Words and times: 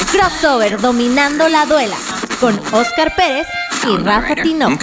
Crossover 0.00 0.80
dominando 0.80 1.48
la 1.48 1.66
duela 1.66 1.96
con 2.40 2.58
Oscar 2.72 3.14
Pérez 3.16 3.46
y 3.86 3.96
Rafa 4.02 4.34
Tinoco. 4.34 4.76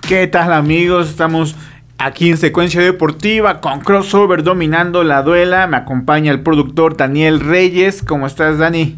¿Qué 0.00 0.26
tal 0.26 0.52
amigos? 0.52 1.08
Estamos 1.08 1.56
aquí 1.96 2.30
en 2.30 2.36
Secuencia 2.36 2.82
Deportiva 2.82 3.60
con 3.60 3.80
Crossover 3.80 4.42
dominando 4.42 5.04
la 5.04 5.22
duela. 5.22 5.66
Me 5.66 5.78
acompaña 5.78 6.30
el 6.32 6.42
productor 6.42 6.96
Daniel 6.96 7.40
Reyes. 7.40 8.02
¿Cómo 8.02 8.26
estás, 8.26 8.58
Dani? 8.58 8.96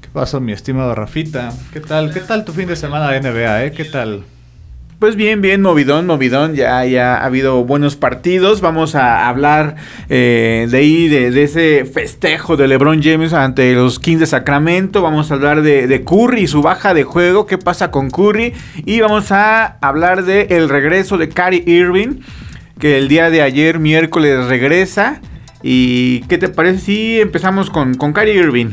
¿Qué 0.00 0.08
pasa, 0.12 0.40
mi 0.40 0.52
estimado 0.52 0.94
Rafita? 0.94 1.52
¿Qué 1.72 1.80
tal? 1.80 2.12
¿Qué 2.12 2.20
tal 2.20 2.44
tu 2.44 2.52
fin 2.52 2.66
de 2.66 2.76
semana 2.76 3.10
de 3.10 3.20
NBA, 3.20 3.64
eh? 3.66 3.72
¿Qué 3.72 3.84
tal? 3.84 4.24
Pues 5.02 5.16
bien, 5.16 5.40
bien, 5.40 5.62
movidón, 5.62 6.06
movidón, 6.06 6.54
ya, 6.54 6.84
ya 6.84 7.16
ha 7.16 7.24
habido 7.24 7.64
buenos 7.64 7.96
partidos. 7.96 8.60
Vamos 8.60 8.94
a 8.94 9.28
hablar 9.28 9.74
eh, 10.08 10.68
de 10.70 10.78
ahí, 10.78 11.08
de, 11.08 11.42
ese 11.42 11.84
festejo 11.84 12.56
de 12.56 12.68
LeBron 12.68 13.02
James 13.02 13.32
ante 13.32 13.74
los 13.74 13.98
Kings 13.98 14.20
de 14.20 14.26
Sacramento. 14.26 15.02
Vamos 15.02 15.32
a 15.32 15.34
hablar 15.34 15.62
de, 15.62 16.04
Curry 16.04 16.42
y 16.42 16.46
su 16.46 16.62
baja 16.62 16.94
de 16.94 17.02
juego, 17.02 17.46
qué 17.46 17.58
pasa 17.58 17.90
con 17.90 18.10
Curry. 18.10 18.52
Y 18.86 19.00
vamos 19.00 19.32
a 19.32 19.76
hablar 19.80 20.22
del 20.24 20.52
el 20.52 20.68
regreso 20.68 21.18
de 21.18 21.28
Kyrie 21.28 21.64
Irving, 21.66 22.20
que 22.78 22.96
el 22.96 23.08
día 23.08 23.28
de 23.28 23.42
ayer, 23.42 23.80
miércoles, 23.80 24.46
regresa. 24.46 25.20
¿Y 25.64 26.20
qué 26.28 26.38
te 26.38 26.48
parece 26.48 26.78
si 26.78 27.20
empezamos 27.20 27.70
con, 27.70 27.94
con 27.94 28.12
Kyrie 28.12 28.36
Irving? 28.36 28.68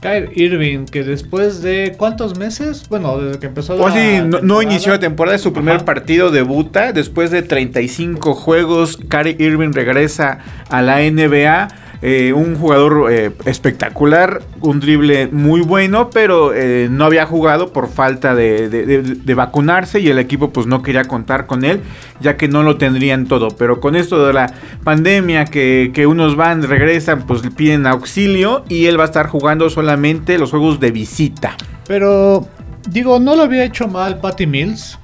Kyrie 0.00 0.30
Irving, 0.34 0.86
que 0.86 1.04
después 1.04 1.60
de 1.60 1.94
cuántos 1.98 2.38
meses, 2.38 2.88
bueno, 2.88 3.18
desde 3.18 3.38
que 3.38 3.46
empezó 3.46 3.76
la. 3.76 3.92
sí, 3.92 4.22
no, 4.42 4.62
inició 4.62 4.92
la 4.92 4.98
temporada, 4.98 5.36
es 5.36 5.42
su 5.42 5.52
primer 5.52 5.84
partido 5.84 6.30
debuta. 6.30 6.92
Después 6.92 7.30
de 7.30 7.42
35 7.42 8.34
juegos, 8.34 8.96
Kyrie 8.96 9.36
Irving 9.38 9.72
regresa 9.72 10.38
a 10.70 10.80
la 10.80 11.00
NBA. 11.00 11.68
Eh, 12.02 12.32
un 12.32 12.56
jugador 12.56 13.12
eh, 13.12 13.30
espectacular, 13.44 14.40
un 14.62 14.80
drible 14.80 15.26
muy 15.26 15.60
bueno, 15.60 16.08
pero 16.08 16.54
eh, 16.54 16.88
no 16.90 17.04
había 17.04 17.26
jugado 17.26 17.74
por 17.74 17.88
falta 17.90 18.34
de, 18.34 19.34
vacunarse 19.36 20.00
y 20.00 20.08
el 20.08 20.18
equipo 20.18 20.50
pues 20.50 20.66
no 20.66 20.82
quería 20.82 21.04
contar 21.04 21.46
con 21.46 21.62
él, 21.62 21.82
ya 22.20 22.38
que 22.38 22.48
no 22.48 22.62
lo 22.62 22.78
tendrían 22.78 23.26
todo. 23.26 23.48
Pero 23.50 23.80
con 23.80 23.96
esto 23.96 24.26
de 24.26 24.32
la 24.32 24.50
pandemia, 24.82 25.44
que, 25.44 25.90
que 25.92 26.06
unos 26.06 26.36
van, 26.36 26.62
regresan, 26.62 27.26
pues 27.26 27.42
piden 27.54 27.86
auxilio 27.86 28.64
y 28.70 28.86
él 28.86 28.98
va 28.98 29.04
a 29.04 29.06
estar 29.06 29.26
jugando 29.26 29.68
solamente 29.68 30.38
los 30.38 30.50
juegos 30.50 30.80
de 30.80 30.92
visita. 30.92 31.54
Pero, 31.86 32.48
digo, 32.88 33.20
no 33.20 33.36
lo 33.36 33.42
había 33.42 33.64
hecho 33.64 33.88
mal 33.88 34.20
Patty 34.20 34.46
Mills. 34.46 34.98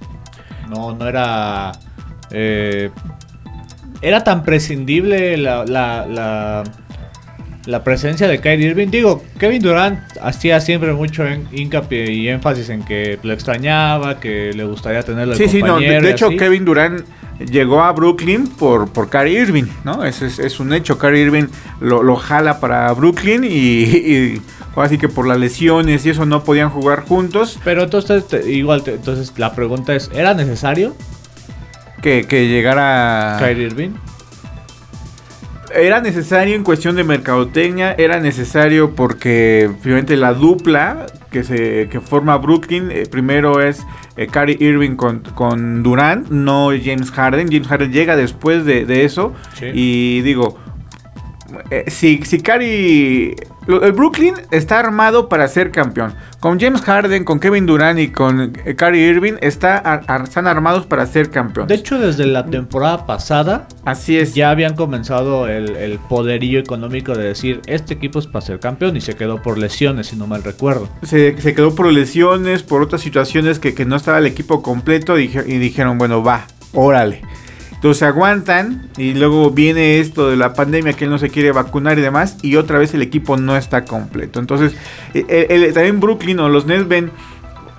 No, 0.70 0.94
no 0.94 1.06
era... 1.06 1.72
era 4.00 4.24
tan 4.24 4.42
prescindible 4.44 5.36
la 5.36 6.64
presencia 7.82 8.28
de 8.28 8.40
Kyrie 8.40 8.68
Irving. 8.68 8.88
Digo, 8.88 9.22
Kevin 9.38 9.60
Durant 9.60 9.98
hacía 10.22 10.60
siempre 10.60 10.92
mucho 10.92 11.24
hincapié 11.52 12.12
y 12.12 12.28
énfasis 12.28 12.68
en 12.70 12.84
que 12.84 13.18
lo 13.22 13.32
extrañaba, 13.32 14.20
que 14.20 14.52
le 14.54 14.64
gustaría 14.64 15.02
tenerlo 15.02 15.34
Sí, 15.34 15.48
sí, 15.48 15.62
no. 15.62 15.78
De, 15.78 16.10
hecho, 16.10 16.30
Kevin 16.30 16.64
Durant 16.64 17.04
llegó 17.38 17.82
a 17.82 17.92
Brooklyn 17.92 18.46
por, 18.46 18.88
por 18.90 19.10
Kyrie 19.10 19.40
Irving, 19.40 19.66
¿no? 19.84 20.04
Es, 20.04 20.22
es, 20.22 20.60
un 20.60 20.72
hecho. 20.72 20.98
Kyrie 20.98 21.22
Irving 21.22 21.46
lo, 21.80 22.16
jala 22.16 22.60
para 22.60 22.92
Brooklyn 22.92 23.44
y, 23.44 24.40
así 24.76 24.96
que 24.96 25.08
por 25.08 25.26
las 25.26 25.38
lesiones 25.38 26.06
y 26.06 26.10
eso 26.10 26.24
no 26.24 26.44
podían 26.44 26.70
jugar 26.70 27.02
juntos. 27.04 27.58
Pero 27.64 27.82
entonces, 27.82 28.24
igual, 28.46 28.84
entonces 28.86 29.32
la 29.36 29.54
pregunta 29.54 29.94
es, 29.94 30.10
¿era 30.14 30.34
necesario? 30.34 30.94
Que, 32.00 32.26
que 32.26 32.46
llegara... 32.46 33.36
Kyrie 33.40 33.66
Irving 33.66 33.90
era 35.74 36.00
necesario 36.00 36.54
en 36.54 36.62
cuestión 36.62 36.96
de 36.96 37.04
mercadotecnia, 37.04 37.94
era 37.98 38.20
necesario 38.20 38.94
porque 38.94 39.70
obviamente 39.82 40.16
la 40.16 40.34
dupla 40.34 41.06
que 41.30 41.44
se 41.44 41.88
que 41.90 42.00
forma 42.00 42.36
Brooklyn 42.38 42.90
eh, 42.90 43.06
primero 43.10 43.60
es 43.60 43.84
eh, 44.16 44.28
Irving 44.60 44.96
con, 44.96 45.20
con, 45.34 45.82
Durant, 45.82 46.28
no 46.28 46.70
James 46.70 47.10
Harden. 47.10 47.48
James 47.50 47.68
Harden 47.68 47.92
llega 47.92 48.16
después 48.16 48.64
de, 48.64 49.04
eso 49.04 49.34
y 49.74 50.20
digo, 50.22 50.58
eh, 51.70 51.84
si, 51.88 52.22
si 52.24 52.40
el 53.66 53.92
Brooklyn 53.92 54.34
está 54.50 54.78
armado 54.78 55.28
para 55.28 55.48
ser 55.48 55.70
campeón. 55.70 56.14
Con 56.40 56.60
James 56.60 56.82
Harden, 56.82 57.24
con 57.24 57.40
Kevin 57.40 57.66
Durant 57.66 57.98
y 57.98 58.08
con 58.08 58.52
Kyrie 58.52 59.06
eh, 59.06 59.10
Irving 59.10 59.32
está, 59.40 60.02
están 60.22 60.46
armados 60.46 60.86
para 60.86 61.06
ser 61.06 61.30
campeón. 61.30 61.66
De 61.66 61.74
hecho, 61.74 61.98
desde 61.98 62.26
la 62.26 62.46
temporada 62.46 63.06
pasada, 63.06 63.66
así 63.84 64.16
es. 64.16 64.34
Ya 64.34 64.50
habían 64.50 64.76
comenzado 64.76 65.48
el, 65.48 65.98
poderío 66.08 66.60
económico 66.60 67.14
de 67.14 67.24
decir 67.24 67.60
este 67.66 67.94
equipo 67.94 68.18
es 68.18 68.26
para 68.26 68.44
ser 68.44 68.60
campeón 68.60 68.96
y 68.96 69.00
se 69.00 69.14
quedó 69.14 69.42
por 69.42 69.58
lesiones, 69.58 70.08
si 70.08 70.16
no 70.16 70.26
mal 70.26 70.44
recuerdo. 70.44 70.88
Se, 71.02 71.34
quedó 71.34 71.74
por 71.74 71.92
lesiones, 71.92 72.62
por 72.62 72.82
otras 72.82 73.00
situaciones 73.00 73.58
que, 73.58 73.86
no 73.86 73.96
estaba 73.96 74.18
el 74.18 74.26
equipo 74.26 74.62
completo 74.62 75.18
y 75.18 75.28
dijeron, 75.28 75.98
bueno, 75.98 76.22
va, 76.22 76.46
órale. 76.72 77.22
Entonces 77.86 78.02
aguantan 78.02 78.88
y 78.96 79.14
luego 79.14 79.52
viene 79.52 80.00
esto 80.00 80.28
de 80.28 80.34
la 80.36 80.54
pandemia 80.54 80.94
que 80.94 81.04
él 81.04 81.10
no 81.10 81.18
se 81.18 81.30
quiere 81.30 81.52
vacunar 81.52 81.96
y 81.96 82.02
demás 82.02 82.36
y 82.42 82.56
otra 82.56 82.80
vez 82.80 82.92
el 82.94 83.02
equipo 83.02 83.36
no 83.36 83.56
está 83.56 83.84
completo. 83.84 84.40
Entonces 84.40 84.74
eh, 85.14 85.70
también 85.72 86.00
Brooklyn 86.00 86.40
o 86.40 86.48
los 86.48 86.66
Nets 86.66 86.88
ven, 86.88 87.12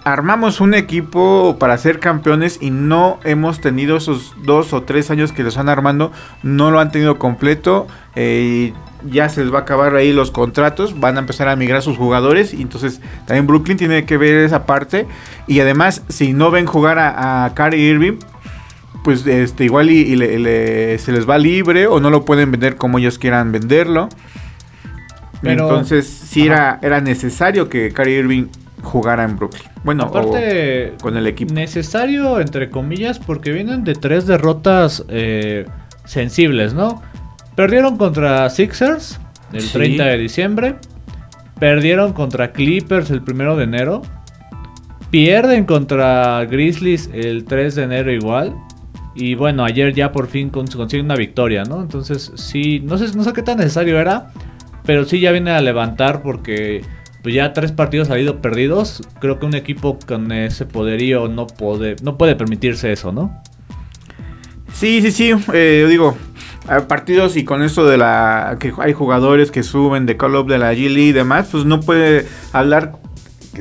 armamos 0.05 0.61
un 0.61 0.75
equipo 0.75 1.57
para 1.59 1.77
ser 1.77 1.99
campeones 1.99 2.59
y 2.61 2.71
no 2.71 3.19
hemos 3.25 3.59
tenido 3.59 3.97
esos 3.97 4.33
dos 4.45 4.71
o 4.71 4.83
tres 4.83 5.11
años 5.11 5.33
que 5.33 5.43
los 5.43 5.55
están 5.55 5.67
armando, 5.67 6.13
no 6.41 6.71
lo 6.71 6.79
han 6.79 6.89
tenido 6.89 7.19
completo. 7.19 7.87
Eh, 8.15 8.71
ya 9.03 9.27
se 9.27 9.43
les 9.43 9.53
va 9.53 9.59
a 9.59 9.61
acabar 9.63 9.93
ahí 9.93 10.13
los 10.13 10.31
contratos, 10.31 11.01
van 11.01 11.17
a 11.17 11.19
empezar 11.19 11.49
a 11.49 11.57
migrar 11.57 11.81
sus 11.81 11.97
jugadores 11.97 12.53
y 12.53 12.61
entonces 12.61 13.01
también 13.25 13.45
Brooklyn 13.45 13.75
tiene 13.75 14.05
que 14.05 14.15
ver 14.15 14.35
esa 14.37 14.65
parte 14.65 15.05
y 15.47 15.59
además 15.59 16.01
si 16.07 16.31
no 16.31 16.49
ven 16.49 16.65
jugar 16.65 16.97
a, 16.97 17.43
a 17.43 17.53
Kyrie 17.53 17.89
Irving 17.89 18.19
pues 19.03 19.25
este 19.25 19.65
igual 19.65 19.89
y, 19.89 20.15
se 20.15 21.11
les 21.11 21.29
va 21.29 21.37
libre 21.37 21.87
o 21.87 21.99
no 21.99 22.09
lo 22.09 22.25
pueden 22.25 22.51
vender 22.51 22.75
como 22.75 22.99
ellos 22.99 23.17
quieran 23.17 23.51
venderlo. 23.51 24.09
Entonces 25.43 26.07
sí 26.07 26.47
era, 26.47 26.79
era 26.81 26.99
necesario 27.01 27.69
que 27.69 27.91
Kyrie 27.93 28.19
Irving 28.19 28.47
jugara 28.81 29.23
en 29.23 29.35
Brooklyn. 29.35 29.63
Bueno, 29.83 30.03
aparte 30.03 30.93
con 31.01 31.17
el 31.17 31.27
equipo. 31.27 31.53
Necesario 31.53 32.39
entre 32.39 32.69
comillas 32.69 33.19
porque 33.19 33.51
vienen 33.51 33.83
de 33.83 33.95
tres 33.95 34.25
derrotas 34.25 35.05
eh, 35.09 35.65
sensibles, 36.05 36.73
¿no? 36.73 37.01
Perdieron 37.55 37.97
contra 37.97 38.49
Sixers 38.49 39.19
el 39.53 39.71
30 39.71 40.05
de 40.05 40.17
diciembre. 40.17 40.75
Perdieron 41.59 42.13
contra 42.13 42.51
Clippers 42.51 43.09
el 43.09 43.21
1 43.27 43.55
de 43.55 43.63
enero. 43.63 44.01
Pierden 45.09 45.65
contra 45.65 46.45
Grizzlies 46.45 47.09
el 47.13 47.45
3 47.45 47.75
de 47.75 47.83
enero 47.83 48.11
igual. 48.11 48.55
Y 49.19 49.33
bueno, 49.33 49.65
ayer 49.65 49.95
ya 49.95 50.11
por 50.11 50.27
fin 50.27 50.51
consigue 50.51 51.01
una 51.01 51.15
victoria, 51.15 51.63
¿no? 51.63 51.81
Entonces 51.81 52.31
sí, 52.35 52.81
no 52.81 52.99
sé, 52.99 53.17
no 53.17 53.23
sé 53.23 53.33
qué 53.33 53.41
tan 53.41 53.57
necesario 53.57 53.99
era, 53.99 54.27
pero 54.85 55.05
sí 55.05 55.19
ya 55.19 55.31
viene 55.31 55.49
a 55.49 55.59
levantar 55.59 56.21
porque 56.21 56.83
pues 57.23 57.33
ya 57.33 57.51
tres 57.51 57.71
partidos 57.71 58.11
ha 58.11 58.19
ido 58.19 58.41
perdidos. 58.41 59.01
Creo 59.19 59.39
que 59.39 59.47
un 59.47 59.55
equipo 59.55 59.97
con 60.05 60.31
ese 60.31 60.67
poderío 60.67 61.27
no 61.29 61.47
puede, 61.47 61.95
no 62.03 62.15
puede 62.15 62.35
permitirse 62.35 62.91
eso, 62.91 63.11
¿no? 63.11 63.41
Sí, 64.71 65.01
sí, 65.01 65.09
sí, 65.09 65.31
eh, 65.51 65.79
yo 65.81 65.87
digo, 65.87 66.15
partidos 66.87 67.37
y 67.37 67.43
con 67.43 67.63
eso 67.63 67.85
de 67.85 67.97
la 67.97 68.57
que 68.59 68.71
hay 68.77 68.93
jugadores 68.93 69.49
que 69.49 69.63
suben 69.63 70.05
de 70.05 70.15
Call 70.15 70.35
of 70.35 70.47
de 70.47 70.59
la 70.59 70.73
G 70.75 70.95
y 70.95 71.11
demás, 71.11 71.49
pues 71.51 71.65
no 71.65 71.79
puede 71.79 72.27
hablar 72.53 72.93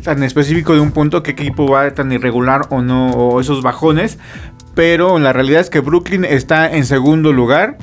tan 0.03 0.23
específico 0.23 0.75
de 0.75 0.81
un 0.81 0.93
punto 0.93 1.23
qué 1.23 1.31
equipo 1.31 1.67
va 1.67 1.91
tan 1.95 2.13
irregular 2.13 2.67
o 2.69 2.83
no, 2.83 3.11
o 3.13 3.41
esos 3.41 3.63
bajones, 3.63 4.19
pero 4.77 5.19
la 5.19 5.33
realidad 5.33 5.63
es 5.63 5.71
que 5.71 5.81
Brooklyn 5.81 6.27
está 6.27 6.71
en 6.71 6.85
segundo 6.85 7.33
lugar. 7.33 7.79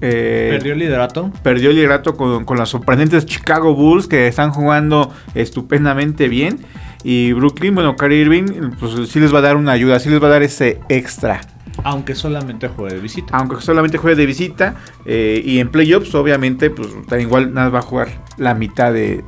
Eh, 0.00 0.48
perdió 0.50 0.72
el 0.72 0.80
liderato. 0.80 1.30
Perdió 1.44 1.70
el 1.70 1.76
liderato 1.76 2.16
con, 2.16 2.44
con 2.44 2.58
las 2.58 2.70
sorprendentes 2.70 3.24
Chicago 3.24 3.74
Bulls 3.74 4.08
que 4.08 4.26
están 4.26 4.50
jugando 4.50 5.12
estupendamente 5.36 6.28
bien. 6.28 6.58
Y 7.04 7.32
Brooklyn, 7.34 7.76
bueno, 7.76 7.94
Kyrie 7.94 8.22
Irving, 8.22 8.72
pues 8.80 9.08
sí 9.08 9.20
les 9.20 9.32
va 9.32 9.38
a 9.38 9.42
dar 9.42 9.56
una 9.56 9.72
ayuda, 9.72 10.00
sí 10.00 10.08
les 10.10 10.20
va 10.20 10.26
a 10.26 10.30
dar 10.30 10.42
ese 10.42 10.80
extra. 10.88 11.40
Aunque 11.84 12.16
solamente 12.16 12.66
juegue 12.66 12.96
de 12.96 13.00
visita. 13.00 13.36
Aunque 13.36 13.60
solamente 13.60 13.96
juegue 13.96 14.16
de 14.16 14.26
visita. 14.26 14.74
Eh, 15.06 15.40
y 15.44 15.60
en 15.60 15.68
playoffs, 15.68 16.16
obviamente, 16.16 16.68
pues 16.68 16.88
igual 17.20 17.54
nada 17.54 17.68
va 17.68 17.78
a 17.78 17.82
jugar 17.82 18.08
la 18.38 18.54
mitad 18.54 18.92
de, 18.92 19.22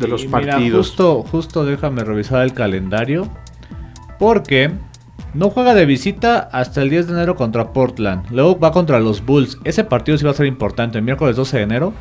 los 0.00 0.24
partidos. 0.24 0.88
justo, 0.88 1.22
justo 1.22 1.64
déjame 1.64 2.02
revisar 2.02 2.42
el 2.42 2.52
calendario. 2.52 3.28
Porque 4.18 4.72
no 5.34 5.50
juega 5.50 5.74
de 5.74 5.86
visita 5.86 6.48
hasta 6.52 6.82
el 6.82 6.90
10 6.90 7.08
de 7.08 7.12
enero 7.12 7.36
contra 7.36 7.72
Portland. 7.72 8.30
Luego 8.30 8.58
va 8.58 8.72
contra 8.72 8.98
los 9.00 9.24
Bulls. 9.24 9.58
Ese 9.64 9.84
partido 9.84 10.16
sí 10.18 10.24
va 10.24 10.30
a 10.30 10.34
ser 10.34 10.46
importante. 10.46 10.98
El 10.98 11.04
miércoles 11.04 11.36
12 11.36 11.58
de 11.58 11.62
enero 11.62 11.92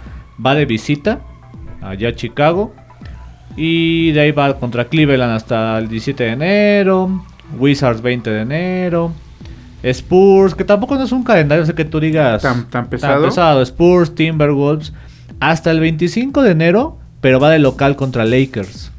va 0.44 0.56
de 0.56 0.66
visita 0.66 1.20
allá 1.82 2.10
a 2.10 2.16
Chicago. 2.16 2.74
Y 3.56 4.12
de 4.12 4.22
ahí 4.22 4.32
va 4.32 4.60
contra 4.60 4.86
Cleveland 4.86 5.34
hasta 5.34 5.78
el 5.78 5.88
17 5.88 6.24
de 6.24 6.30
enero. 6.32 7.24
Wizards 7.58 8.02
20 8.02 8.30
de 8.30 8.42
enero. 8.42 9.12
Spurs, 9.84 10.56
que 10.56 10.64
tampoco 10.64 10.96
no 10.96 11.04
es 11.04 11.12
un 11.12 11.24
calendario, 11.24 11.66
sé 11.66 11.74
que 11.74 11.86
tú 11.86 12.00
digas 12.00 12.42
tan, 12.42 12.70
tan 12.70 12.88
pesado. 12.88 13.22
Tan 13.22 13.30
pesado. 13.30 13.62
Spurs, 13.62 14.16
Timberwolves, 14.16 14.94
hasta 15.40 15.72
el 15.72 15.80
25 15.80 16.42
de 16.42 16.52
enero, 16.52 16.98
pero 17.22 17.40
va 17.40 17.50
de 17.52 17.60
local 17.60 17.96
contra 17.96 18.26
Lakers. 18.26 18.92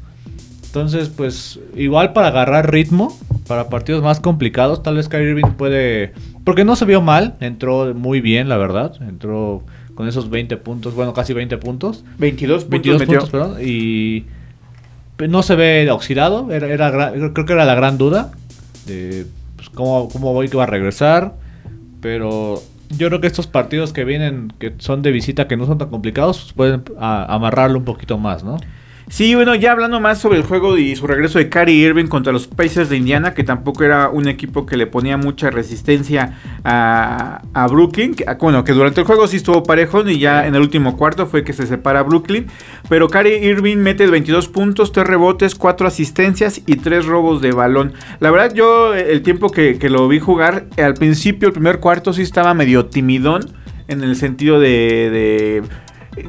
Entonces, 0.69 1.09
pues 1.09 1.59
igual 1.75 2.13
para 2.13 2.27
agarrar 2.27 2.71
ritmo, 2.71 3.17
para 3.47 3.69
partidos 3.69 4.03
más 4.03 4.19
complicados, 4.19 4.83
tal 4.83 4.97
vez 4.97 5.09
Kyrie 5.09 5.29
Irving 5.29 5.53
puede... 5.57 6.13
Porque 6.43 6.63
no 6.63 6.75
se 6.75 6.85
vio 6.85 7.01
mal, 7.01 7.33
entró 7.39 7.95
muy 7.95 8.21
bien, 8.21 8.49
la 8.49 8.57
verdad. 8.57 8.93
Entró 9.01 9.63
con 9.95 10.07
esos 10.07 10.29
20 10.29 10.57
puntos, 10.57 10.93
bueno, 10.93 11.15
casi 11.15 11.33
20 11.33 11.57
puntos. 11.57 12.05
22 12.19 12.65
puntos, 12.65 12.99
22 12.99 13.03
puntos 13.03 13.29
perdón, 13.31 13.57
y 13.67 14.25
no 15.27 15.41
se 15.41 15.55
ve 15.55 15.89
oxidado, 15.89 16.51
era, 16.51 16.67
era, 16.67 17.11
creo 17.33 17.45
que 17.45 17.53
era 17.53 17.65
la 17.65 17.73
gran 17.75 17.97
duda 17.97 18.31
de 18.85 19.25
pues, 19.55 19.69
cómo, 19.69 20.07
cómo 20.07 20.33
voy 20.33 20.49
que 20.49 20.55
va 20.55 20.63
a 20.63 20.67
regresar, 20.67 21.33
pero 21.99 22.61
yo 22.95 23.07
creo 23.07 23.19
que 23.19 23.27
estos 23.27 23.47
partidos 23.47 23.91
que 23.91 24.05
vienen, 24.05 24.53
que 24.59 24.75
son 24.77 25.01
de 25.01 25.11
visita, 25.11 25.47
que 25.47 25.57
no 25.57 25.65
son 25.65 25.79
tan 25.79 25.89
complicados, 25.89 26.37
pues 26.39 26.53
pueden 26.53 26.83
amarrarlo 26.99 27.79
un 27.79 27.85
poquito 27.85 28.19
más, 28.19 28.43
¿no? 28.43 28.57
Sí, 29.09 29.33
bueno, 29.33 29.55
ya 29.55 29.71
hablando 29.71 29.99
más 29.99 30.19
sobre 30.19 30.37
el 30.37 30.43
juego 30.43 30.77
y 30.77 30.95
su 30.95 31.07
regreso 31.07 31.39
de 31.39 31.49
Kyrie 31.49 31.87
Irving 31.87 32.05
contra 32.05 32.31
los 32.31 32.45
Pacers 32.45 32.89
de 32.89 32.97
Indiana, 32.97 33.33
que 33.33 33.43
tampoco 33.43 33.83
era 33.83 34.07
un 34.07 34.27
equipo 34.27 34.67
que 34.67 34.77
le 34.77 34.85
ponía 34.85 35.17
mucha 35.17 35.49
resistencia 35.49 36.37
a, 36.63 37.67
Brooklyn. 37.71 38.13
Que, 38.13 38.23
bueno, 38.39 38.63
que 38.63 38.71
durante 38.71 39.01
el 39.01 39.07
juego 39.07 39.27
sí 39.27 39.37
estuvo 39.37 39.63
parejo 39.63 40.07
y 40.07 40.19
ya 40.19 40.45
en 40.45 40.53
el 40.53 40.61
último 40.61 40.95
cuarto 40.95 41.25
fue 41.25 41.43
que 41.43 41.53
se 41.53 41.65
separa 41.65 42.03
Brooklyn. 42.03 42.45
Pero 42.87 43.07
Kyrie 43.07 43.43
Irving 43.43 43.77
mete 43.77 44.05
22 44.05 44.47
puntos, 44.47 44.91
3 44.91 45.07
rebotes, 45.07 45.55
4 45.55 45.87
asistencias 45.87 46.61
y 46.67 46.75
3 46.75 47.07
robos 47.07 47.41
de 47.41 47.51
balón. 47.51 47.93
La 48.19 48.29
verdad, 48.29 48.53
yo 48.53 48.93
el 48.93 49.23
tiempo 49.23 49.49
que, 49.49 49.77
lo 49.89 50.07
vi 50.07 50.19
jugar, 50.19 50.67
al 50.77 50.93
principio, 50.93 51.47
el 51.47 51.53
primer 51.53 51.79
cuarto 51.79 52.13
sí 52.13 52.21
estaba 52.21 52.53
medio 52.53 52.85
timidón 52.85 53.49
en 53.87 54.03
el 54.03 54.15
sentido 54.15 54.59
de 54.59 55.63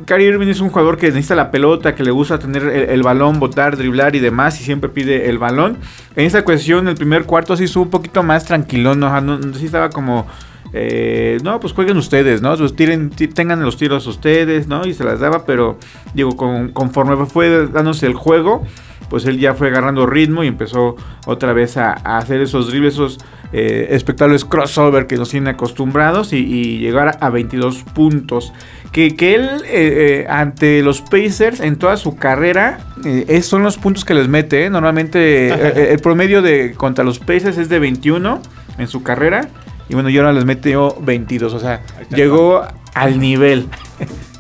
Kyrie 0.07 0.29
Irving 0.29 0.49
es 0.49 0.61
un 0.61 0.69
jugador 0.69 0.99
que 0.99 1.09
necesita 1.09 1.35
la 1.35 1.51
pelota, 1.51 1.95
que 1.95 2.05
le 2.05 2.11
gusta 2.11 2.39
tener 2.39 2.65
el, 2.65 3.03
balón, 3.03 3.41
botar, 3.41 3.77
driblar 3.77 4.15
y 4.15 4.21
demás, 4.21 4.61
y 4.61 4.65
siempre 4.65 4.91
pide 4.91 5.29
el 5.29 5.39
balón. 5.39 5.79
En 6.17 6.27
esa 6.27 6.43
cuestión, 6.45 6.89
el 6.89 6.97
primer 6.97 7.25
cuarto 7.25 7.57
sí 7.57 7.65
estuvo 7.65 7.85
un 7.85 7.91
poquito 7.91 8.23
más 8.23 8.45
tranquilón, 8.45 9.01
¿no? 9.01 9.55
sí 9.55 9.67
estaba 9.67 9.91
como... 9.91 10.27
Eh, 10.73 11.39
no, 11.43 11.59
pues 11.59 11.73
jueguen 11.73 11.97
ustedes, 11.97 12.43
¿no? 12.43 12.57
Pues 12.57 12.77
tiren, 12.77 13.11
tengan 13.11 13.61
los 13.65 13.77
tiros 13.77 14.07
ustedes, 14.07 14.69
¿no? 14.69 14.87
Y 14.87 14.95
se 14.95 15.03
las 15.03 15.19
daba, 15.19 15.45
pero 15.45 15.79
digo, 16.15 16.37
conforme 16.37 17.27
fue 17.27 17.67
dándose 17.67 18.07
el 18.07 18.15
juego, 18.15 18.65
pues 19.11 19.27
él 19.27 19.39
ya 19.39 19.55
fue 19.55 19.69
agarrando 19.69 20.07
ritmo 20.07 20.45
y 20.45 20.47
empezó 20.47 20.97
otra 21.27 21.53
vez 21.53 21.77
a, 21.77 21.93
hacer 21.93 22.41
esos 22.41 22.69
dribles, 22.69 22.95
esos 22.95 23.19
eh, 23.53 23.89
espectaculares 23.91 24.45
crossover 24.45 25.09
que 25.09 25.17
nos 25.17 25.31
tienen 25.31 25.49
acostumbrados 25.49 26.33
y, 26.33 26.79
llegar 26.79 27.19
a 27.21 27.29
22 27.29 27.83
puntos. 27.93 28.53
Que, 28.93 29.09
él 29.09 29.49
eh, 29.67 30.23
eh, 30.25 30.27
ante 30.29 30.83
los 30.83 31.01
Pacers 31.03 31.61
en 31.61 31.77
toda 31.77 31.97
su 31.97 32.17
carrera, 32.17 32.79
esos 33.05 33.47
son 33.47 33.63
los 33.63 33.77
puntos 33.77 34.05
que 34.05 34.15
les 34.15 34.29
mete. 34.29 34.71
Normalmente 34.71 35.93
el 35.93 35.99
promedio 35.99 36.41
de 36.41 36.75
contra 36.75 37.05
los 37.05 37.19
Pacers 37.19 37.59
es 37.59 37.69
de 37.69 37.79
21 37.79 38.41
en 38.79 38.87
su 38.87 39.03
carrera. 39.03 39.49
Y 39.89 39.95
bueno, 39.95 40.09
yo 40.09 40.23
ahora 40.23 40.33
les 40.33 40.45
metió 40.45 40.97
22. 41.01 41.53
O 41.53 41.61
sea, 41.61 41.83
llegó 42.15 42.63
al 42.95 43.19
nivel. 43.19 43.67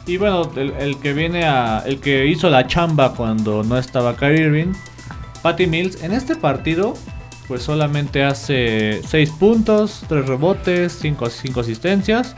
Y 0.06 0.17
bueno, 0.17 0.50
el, 0.56 0.97
que 0.99 1.12
viene 1.12 1.44
a. 1.44 1.82
El 1.87 2.00
que 2.00 2.26
hizo 2.26 2.50
la 2.50 2.67
chamba 2.67 3.14
cuando 3.14 3.62
no 3.62 3.79
estaba 3.79 4.17
Kyrie 4.17 4.47
Irving, 4.47 4.73
Patty 5.43 5.67
Mills, 5.67 6.02
en 6.02 6.12
este 6.12 6.37
partido, 6.37 6.94
pues 7.49 7.62
solamente 7.62 8.25
hace 8.25 9.00
6 9.06 9.31
puntos, 9.38 10.05
3 10.08 10.26
rebotes, 10.26 10.97
5, 11.00 11.26
asistencias. 11.61 12.37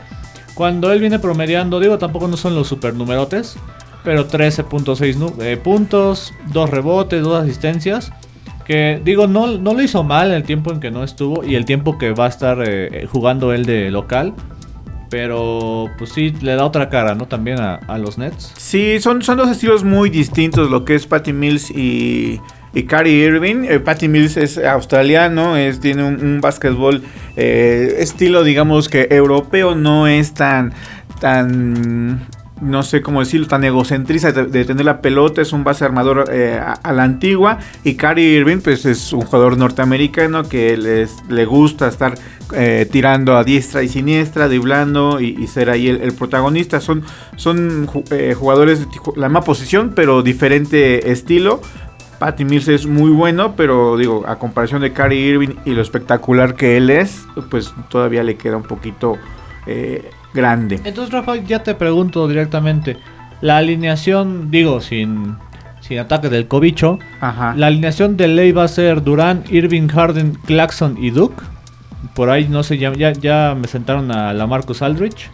Cuando 0.55 0.91
él 0.91 0.99
viene 0.99 1.19
promediando, 1.19 1.79
digo, 1.79 1.97
tampoco 1.97 2.27
no 2.27 2.37
son 2.37 2.55
los 2.55 2.67
supernumerotes, 2.67 3.57
pero 4.03 4.27
13.6 4.27 5.33
eh, 5.41 5.57
puntos, 5.57 6.33
2 6.51 6.69
rebotes, 6.69 7.23
2 7.23 7.43
asistencias. 7.43 8.11
Que 8.65 9.01
digo, 9.03 9.27
no, 9.27 9.47
no 9.47 9.73
lo 9.73 9.81
hizo 9.81 10.03
mal 10.03 10.31
el 10.31 10.43
tiempo 10.43 10.71
en 10.71 10.79
que 10.79 10.89
no 10.89 11.03
estuvo 11.03 11.43
y 11.43 11.55
el 11.55 11.65
tiempo 11.65 11.97
que 11.97 12.11
va 12.11 12.25
a 12.25 12.29
estar 12.29 12.63
eh, 12.65 13.07
jugando 13.11 13.51
él 13.51 13.65
de 13.65 13.91
local. 13.91 14.33
Pero 15.13 15.91
pues 15.99 16.09
sí, 16.09 16.33
le 16.41 16.55
da 16.55 16.65
otra 16.65 16.89
cara, 16.89 17.13
¿no? 17.13 17.27
También 17.27 17.59
a, 17.59 17.97
los 17.99 18.17
Nets. 18.17 18.51
Sí, 18.57 18.99
son, 18.99 19.21
son 19.21 19.37
dos 19.37 19.47
estilos 19.47 19.83
muy 19.83 20.09
distintos, 20.09 20.71
lo 20.71 20.85
que 20.85 20.95
es 20.95 21.05
Patty 21.05 21.33
Mills 21.33 21.69
y, 21.69 22.41
y 22.73 22.83
Kyrie 22.87 23.27
Irving. 23.27 23.65
Eh, 23.69 23.79
Patty 23.79 24.07
Mills 24.07 24.37
es 24.37 24.57
australiano, 24.57 25.55
es, 25.55 25.79
tiene 25.79 26.03
un, 26.03 26.41
básquetbol 26.41 27.03
eh, 27.35 27.97
estilo, 27.99 28.43
digamos 28.43 28.89
que 28.89 29.07
europeo, 29.11 29.75
no 29.75 30.07
es 30.07 30.33
tan, 30.33 30.73
tan 31.19 32.25
no 32.59 32.81
sé 32.81 33.03
cómo 33.03 33.19
decirlo, 33.19 33.45
tan 33.47 33.63
egocentrista 33.63 34.31
de, 34.31 34.65
tener 34.65 34.83
la 34.83 34.99
pelota, 34.99 35.43
es 35.43 35.53
un 35.53 35.63
base 35.63 35.85
armador 35.85 36.25
eh, 36.31 36.59
a, 36.59 36.91
la 36.91 37.03
antigua. 37.03 37.59
Y 37.83 37.95
Kyrie 37.95 38.39
Irving, 38.39 38.61
pues 38.61 38.85
es 38.87 39.13
un 39.13 39.21
jugador 39.21 39.59
norteamericano 39.59 40.49
que 40.49 40.75
les, 40.75 41.11
le 41.29 41.45
gusta 41.45 41.87
estar 41.87 42.15
eh, 42.53 42.87
tirando 42.91 43.35
a 43.35 43.43
diestra 43.43 43.83
y 43.83 43.87
siniestra, 43.87 44.47
driblando 44.47 45.19
y, 45.19 45.47
ser 45.47 45.69
ahí 45.69 45.87
el, 45.87 46.13
protagonista. 46.13 46.79
Son, 46.79 47.03
son 47.35 47.89
eh, 48.11 48.35
jugadores 48.37 48.79
de 48.79 48.87
la 49.15 49.29
misma 49.29 49.41
posición, 49.41 49.93
pero 49.95 50.21
diferente 50.21 51.11
estilo. 51.11 51.61
Patty 52.19 52.45
Mills 52.45 52.67
es 52.67 52.85
muy 52.85 53.11
bueno, 53.11 53.55
pero 53.55 53.97
digo, 53.97 54.23
a 54.27 54.37
comparación 54.37 54.81
de 54.81 54.93
Kyrie 54.93 55.31
Irving 55.31 55.55
y 55.65 55.71
lo 55.71 55.81
espectacular 55.81 56.55
que 56.55 56.77
él 56.77 56.89
es, 56.89 57.25
pues 57.49 57.73
todavía 57.89 58.23
le 58.23 58.35
queda 58.35 58.55
un 58.57 58.63
poquito 58.63 59.17
grande. 60.33 60.79
Entonces, 60.83 61.13
Rafa, 61.13 61.35
ya 61.37 61.63
te 61.63 61.75
pregunto 61.75 62.27
directamente. 62.27 62.97
La 63.41 63.57
alineación, 63.57 64.51
digo, 64.51 64.79
sin, 64.81 65.35
sin 65.81 65.99
ataque 65.99 66.29
del 66.29 66.47
cobicho. 66.47 66.99
La 67.21 67.67
alineación 67.67 68.17
de 68.17 68.27
ley 68.29 68.51
va 68.51 68.63
a 68.63 68.67
ser 68.67 69.03
Durán, 69.03 69.43
Irving, 69.49 69.87
Harden, 69.87 70.35
Claxon 70.45 70.97
y 70.99 71.11
Duke. 71.11 71.43
Por 72.15 72.29
ahí, 72.29 72.47
no 72.47 72.63
sé, 72.63 72.77
ya, 72.77 72.93
ya, 72.93 73.55
me 73.59 73.67
sentaron 73.67 74.11
a 74.11 74.33
la 74.33 74.47
Marcus 74.47 74.81
Aldrich. 74.81 75.29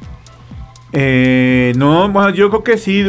Eh, 0.92 1.74
no, 1.78 2.10
bueno, 2.10 2.30
yo 2.32 2.50
creo 2.50 2.64
que 2.64 2.78
sí. 2.78 3.04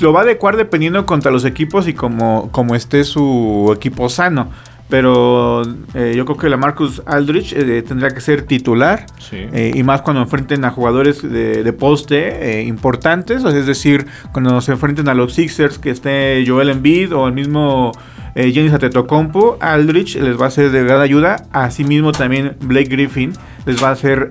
lo 0.00 0.12
va 0.12 0.20
a 0.20 0.22
adecuar 0.22 0.56
dependiendo 0.56 1.06
contra 1.06 1.30
los 1.30 1.44
equipos 1.44 1.88
y 1.88 1.94
como, 1.94 2.50
como 2.50 2.74
esté 2.74 3.04
su 3.04 3.72
equipo 3.74 4.08
sano. 4.08 4.50
Pero 4.92 5.62
eh, 5.94 6.12
yo 6.14 6.26
creo 6.26 6.36
que 6.36 6.50
la 6.50 6.58
Marcus 6.58 7.00
Aldrich 7.06 7.54
eh, 7.54 7.80
tendría 7.80 8.10
que 8.10 8.20
ser 8.20 8.42
titular. 8.42 9.06
Eh, 9.32 9.72
y 9.74 9.82
más 9.84 10.02
cuando 10.02 10.20
enfrenten 10.20 10.66
a 10.66 10.70
jugadores 10.70 11.22
de, 11.22 11.72
poste 11.72 12.62
importantes. 12.64 13.42
Es 13.42 13.66
decir, 13.66 14.06
cuando 14.32 14.60
se 14.60 14.72
enfrenten 14.72 15.08
a 15.08 15.14
los 15.14 15.32
Sixers, 15.32 15.78
que 15.78 15.88
esté 15.88 16.44
Joel 16.46 16.68
Embiid 16.68 17.14
o 17.14 17.26
el 17.26 17.32
mismo 17.32 17.92
Jenny 18.34 18.68
Atetokounmpo, 18.68 19.58
Aldrich 19.60 20.16
les 20.16 20.40
va 20.40 20.46
a 20.46 20.50
ser 20.50 20.70
de 20.70 20.84
gran 20.84 21.00
ayuda. 21.00 21.44
Asimismo 21.52 22.12
también 22.12 22.56
Blake 22.60 22.88
Griffin 22.88 23.32
les 23.66 23.82
va 23.82 23.88
a 23.88 23.92
hacer 23.92 24.30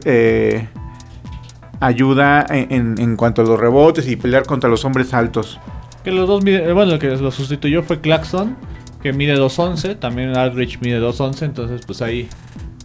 ayuda 1.80 2.46
en, 2.50 2.96
en, 3.00 3.16
cuanto 3.16 3.42
a 3.42 3.46
los 3.46 3.60
rebotes 3.60 4.08
y 4.08 4.16
pelear 4.16 4.46
contra 4.46 4.70
los 4.70 4.86
hombres 4.86 5.14
altos. 5.14 5.60
Que 6.04 6.12
los 6.12 6.28
dos, 6.28 6.44
bueno, 6.44 6.94
el 6.94 7.00
que 7.00 7.10
lo 7.10 7.32
sustituyó 7.32 7.84
fue 7.84 8.02
Claxon 8.02 8.56
que 9.02 9.14
mide 9.14 9.36
2.11, 9.36 10.00
también 10.00 10.38
Aldrich 10.38 10.80
mide 10.80 11.02
2.11, 11.02 11.44
entonces 11.44 11.82
pues 11.86 12.02
ahí 12.02 12.28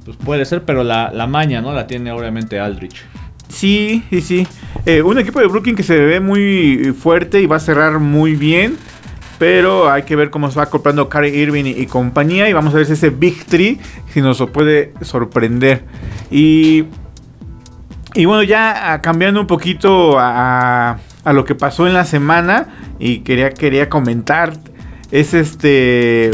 pues 0.05 0.17
puede 0.17 0.45
ser, 0.45 0.63
pero 0.63 0.83
la, 0.83 1.11
la 1.13 1.27
maña, 1.27 1.61
¿no? 1.61 1.73
La 1.73 1.87
tiene 1.87 2.11
obviamente 2.13 2.59
Aldrich. 2.59 3.05
Sí, 3.49 4.03
sí, 4.11 4.21
sí. 4.21 4.47
Eh, 4.85 5.03
un 5.03 5.19
equipo 5.19 5.41
de 5.41 5.47
Brooklyn 5.47 5.77
que 5.77 5.83
se 5.83 5.99
ve 5.99 6.21
muy 6.21 6.95
fuerte 6.99 7.41
y 7.41 7.47
va 7.47 7.57
a 7.57 7.61
cerrar 7.61 7.99
muy 7.99 8.35
bien. 8.35 8.77
Pero 9.39 9.91
hay 9.91 10.05
que 10.05 10.17
ver 10.17 10.31
cómo 10.31 10.51
se 10.51 10.57
va 10.57 10.65
acoplando 10.65 11.09
Kyrie 11.09 11.37
Irving 11.37 11.65
y, 11.67 11.87
compañía. 11.87 12.49
Y 12.49 12.53
vamos 12.53 12.73
a 12.75 12.79
ver 12.79 12.87
si 12.87 12.93
ese 12.93 13.11
Big 13.11 13.45
Tree 13.45 13.79
si 14.13 14.21
nos 14.23 14.41
puede 14.51 14.95
sorprender. 15.03 15.85
Y, 16.31 16.85
y 18.15 18.25
bueno, 18.25 18.43
ya 18.43 19.01
cambiando 19.03 19.41
un 19.41 19.47
poquito 19.47 20.19
a, 20.19 20.99
a, 21.25 21.33
lo 21.33 21.45
que 21.45 21.55
pasó 21.55 21.87
en 21.87 21.93
la 21.93 22.05
semana. 22.05 22.69
Y 22.99 23.19
quería, 23.19 23.51
quería 23.51 23.91
comentar 23.91 24.55
es 25.11 25.35
este. 25.35 26.31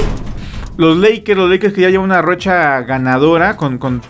Los 0.77 0.97
Lakers, 0.97 1.39
los 1.39 1.51
Lakers 1.51 1.75
que 1.75 1.83
ya 1.83 1.91
llevan 1.91 2.07
una 2.07 2.23
rocha 2.23 2.81
ganadora 2.83 3.57
con, 3.57 3.79
con 3.79 4.01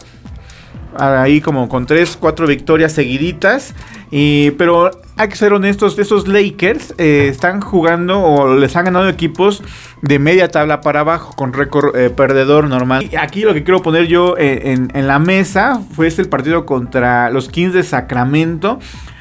ahí 0.97 1.41
como 1.41 1.69
con 1.69 1.87
3, 1.87 2.17
4 2.21 2.47
victorias 2.47 2.93
seguiditas. 2.93 3.75
Y, 4.14 4.50
pero 4.52 4.90
hay 5.16 5.28
que 5.28 5.37
ser 5.37 5.54
honestos, 5.54 5.99
esos 5.99 6.28
Lakers 6.28 6.95
eh, 6.99 7.28
están 7.31 7.62
jugando 7.62 8.21
o 8.21 8.54
les 8.54 8.76
han 8.76 8.85
ganado 8.85 9.09
equipos 9.09 9.62
de 10.02 10.19
media 10.19 10.49
tabla 10.49 10.83
para 10.83 11.00
abajo 11.00 11.35
con 11.35 11.54
récord 11.54 11.97
eh, 11.97 12.11
perdedor 12.11 12.69
normal. 12.69 13.09
Y 13.11 13.16
aquí 13.16 13.40
lo 13.40 13.54
que 13.54 13.64
quiero 13.64 13.81
poner 13.81 14.09
yo 14.09 14.37
eh, 14.37 14.76
en, 14.92 15.07
la 15.07 15.19
mesa 15.19 15.81
fue 15.95 16.09
este 16.09 16.21
el 16.21 16.28
partido 16.28 16.66
contra 16.66 17.31
los 17.31 17.49
Kings 17.49 17.73
de 17.73 17.83
Sacramento 17.83 18.78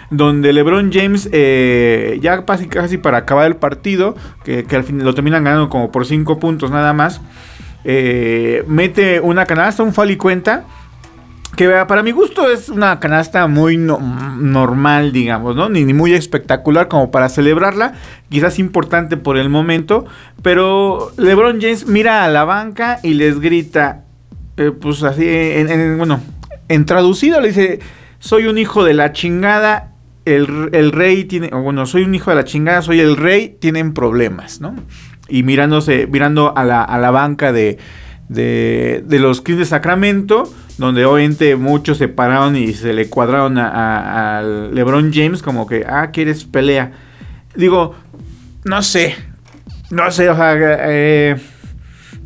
donde 0.09 0.51
LeBron 0.51 0.91
James, 0.91 1.29
ya 1.31 2.43
casi, 2.45 2.97
para 2.97 3.19
acabar 3.19 3.47
el 3.47 3.55
partido, 3.55 4.13
que, 4.43 4.65
al 4.71 4.83
fin 4.83 5.01
lo 5.05 5.15
terminan 5.15 5.45
ganando 5.45 5.69
como 5.69 5.89
por 5.89 6.05
5 6.05 6.37
puntos 6.37 6.69
nada 6.69 6.91
más, 6.91 7.21
mete 7.85 9.21
una 9.21 9.45
canasta, 9.45 9.83
un 9.83 9.93
foul 9.93 10.11
y 10.11 10.17
cuenta. 10.17 10.65
Que 11.55 11.67
para 11.87 12.01
mi 12.01 12.11
gusto 12.11 12.49
es 12.49 12.69
una 12.69 12.99
canasta 12.99 13.45
muy 13.47 13.77
normal, 13.77 15.11
digamos, 15.11 15.55
¿no? 15.55 15.69
Ni, 15.69 15.85
muy 15.93 16.13
espectacular 16.13 16.87
como 16.87 17.11
para 17.11 17.29
celebrarla, 17.29 17.93
quizás 18.29 18.57
importante 18.57 19.17
por 19.17 19.37
el 19.37 19.49
momento, 19.49 20.05
pero 20.41 21.11
LeBron 21.17 21.59
James 21.61 21.87
mira 21.87 22.23
a 22.23 22.29
la 22.29 22.45
banca 22.45 22.99
y 23.03 23.15
les 23.15 23.39
grita, 23.39 24.05
eh, 24.57 24.71
pues 24.71 25.03
así, 25.03 25.25
en, 25.27 25.97
bueno, 25.97 26.21
en 26.69 26.85
traducido 26.85 27.41
le 27.41 27.49
dice, 27.49 27.79
soy 28.19 28.47
un 28.47 28.57
hijo 28.57 28.83
de 28.85 28.93
la 28.93 29.11
chingada, 29.11 29.91
el, 30.23 30.91
rey 30.91 31.25
tiene, 31.25 31.49
bueno, 31.49 31.85
soy 31.85 32.03
un 32.03 32.15
hijo 32.15 32.29
de 32.29 32.37
la 32.37 32.45
chingada, 32.45 32.81
soy 32.81 33.01
el 33.01 33.17
rey, 33.17 33.57
tienen 33.59 33.93
problemas, 33.93 34.61
¿no? 34.61 34.75
Y 35.27 35.43
mirándose, 35.43 36.07
mirando 36.07 36.55
a 36.55 36.63
la, 36.63 36.83
a 36.83 36.97
la 36.97 37.11
banca 37.11 37.51
de, 37.51 37.77
de, 38.31 39.03
los 39.19 39.41
Kings 39.41 39.59
de 39.59 39.65
Sacramento, 39.65 40.51
donde 40.77 41.05
obviamente 41.05 41.55
muchos 41.55 41.97
se 41.97 42.07
pararon 42.07 42.55
y 42.55 42.73
se 42.73 42.93
le 42.93 43.09
cuadraron 43.09 43.57
a, 43.57 44.41
LeBron 44.71 45.11
James 45.13 45.41
como 45.41 45.67
que, 45.67 45.85
ah, 45.87 46.11
quieres 46.11 46.45
pelea. 46.45 46.91
Digo, 47.55 47.95
no 48.63 48.81
sé, 48.81 49.15
no 49.89 50.09
sé, 50.11 50.29
o 50.29 50.35
sea, 50.35 50.55
eh, 50.57 51.35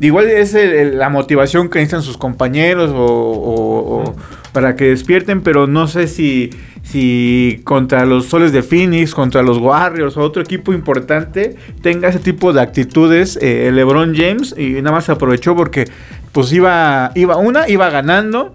igual 0.00 0.26
es 0.28 0.54
la 0.94 1.08
motivación 1.08 1.68
que 1.68 1.80
necesitan 1.80 2.02
sus 2.02 2.16
compañeros 2.16 2.92
o, 2.94 4.14
para 4.56 4.74
que 4.74 4.86
despierten, 4.86 5.42
pero 5.42 5.66
no 5.66 5.86
sé 5.86 6.06
si, 6.06 6.48
si 6.82 7.60
contra 7.64 8.06
los 8.06 8.24
Soles 8.24 8.52
de 8.52 8.62
Phoenix, 8.62 9.14
contra 9.14 9.42
los 9.42 9.58
Warriors 9.58 10.16
o 10.16 10.22
otro 10.22 10.40
equipo 10.40 10.72
importante 10.72 11.56
tenga 11.82 12.08
ese 12.08 12.20
tipo 12.20 12.54
de 12.54 12.62
actitudes 12.62 13.38
eh, 13.42 13.70
LeBron 13.70 14.16
James 14.16 14.54
y 14.56 14.80
nada 14.80 14.92
más 14.92 15.10
aprovechó 15.10 15.54
porque 15.54 15.84
pues 16.32 16.50
iba, 16.54 17.12
iba 17.14 17.36
una, 17.36 17.68
iba 17.68 17.90
ganando. 17.90 18.54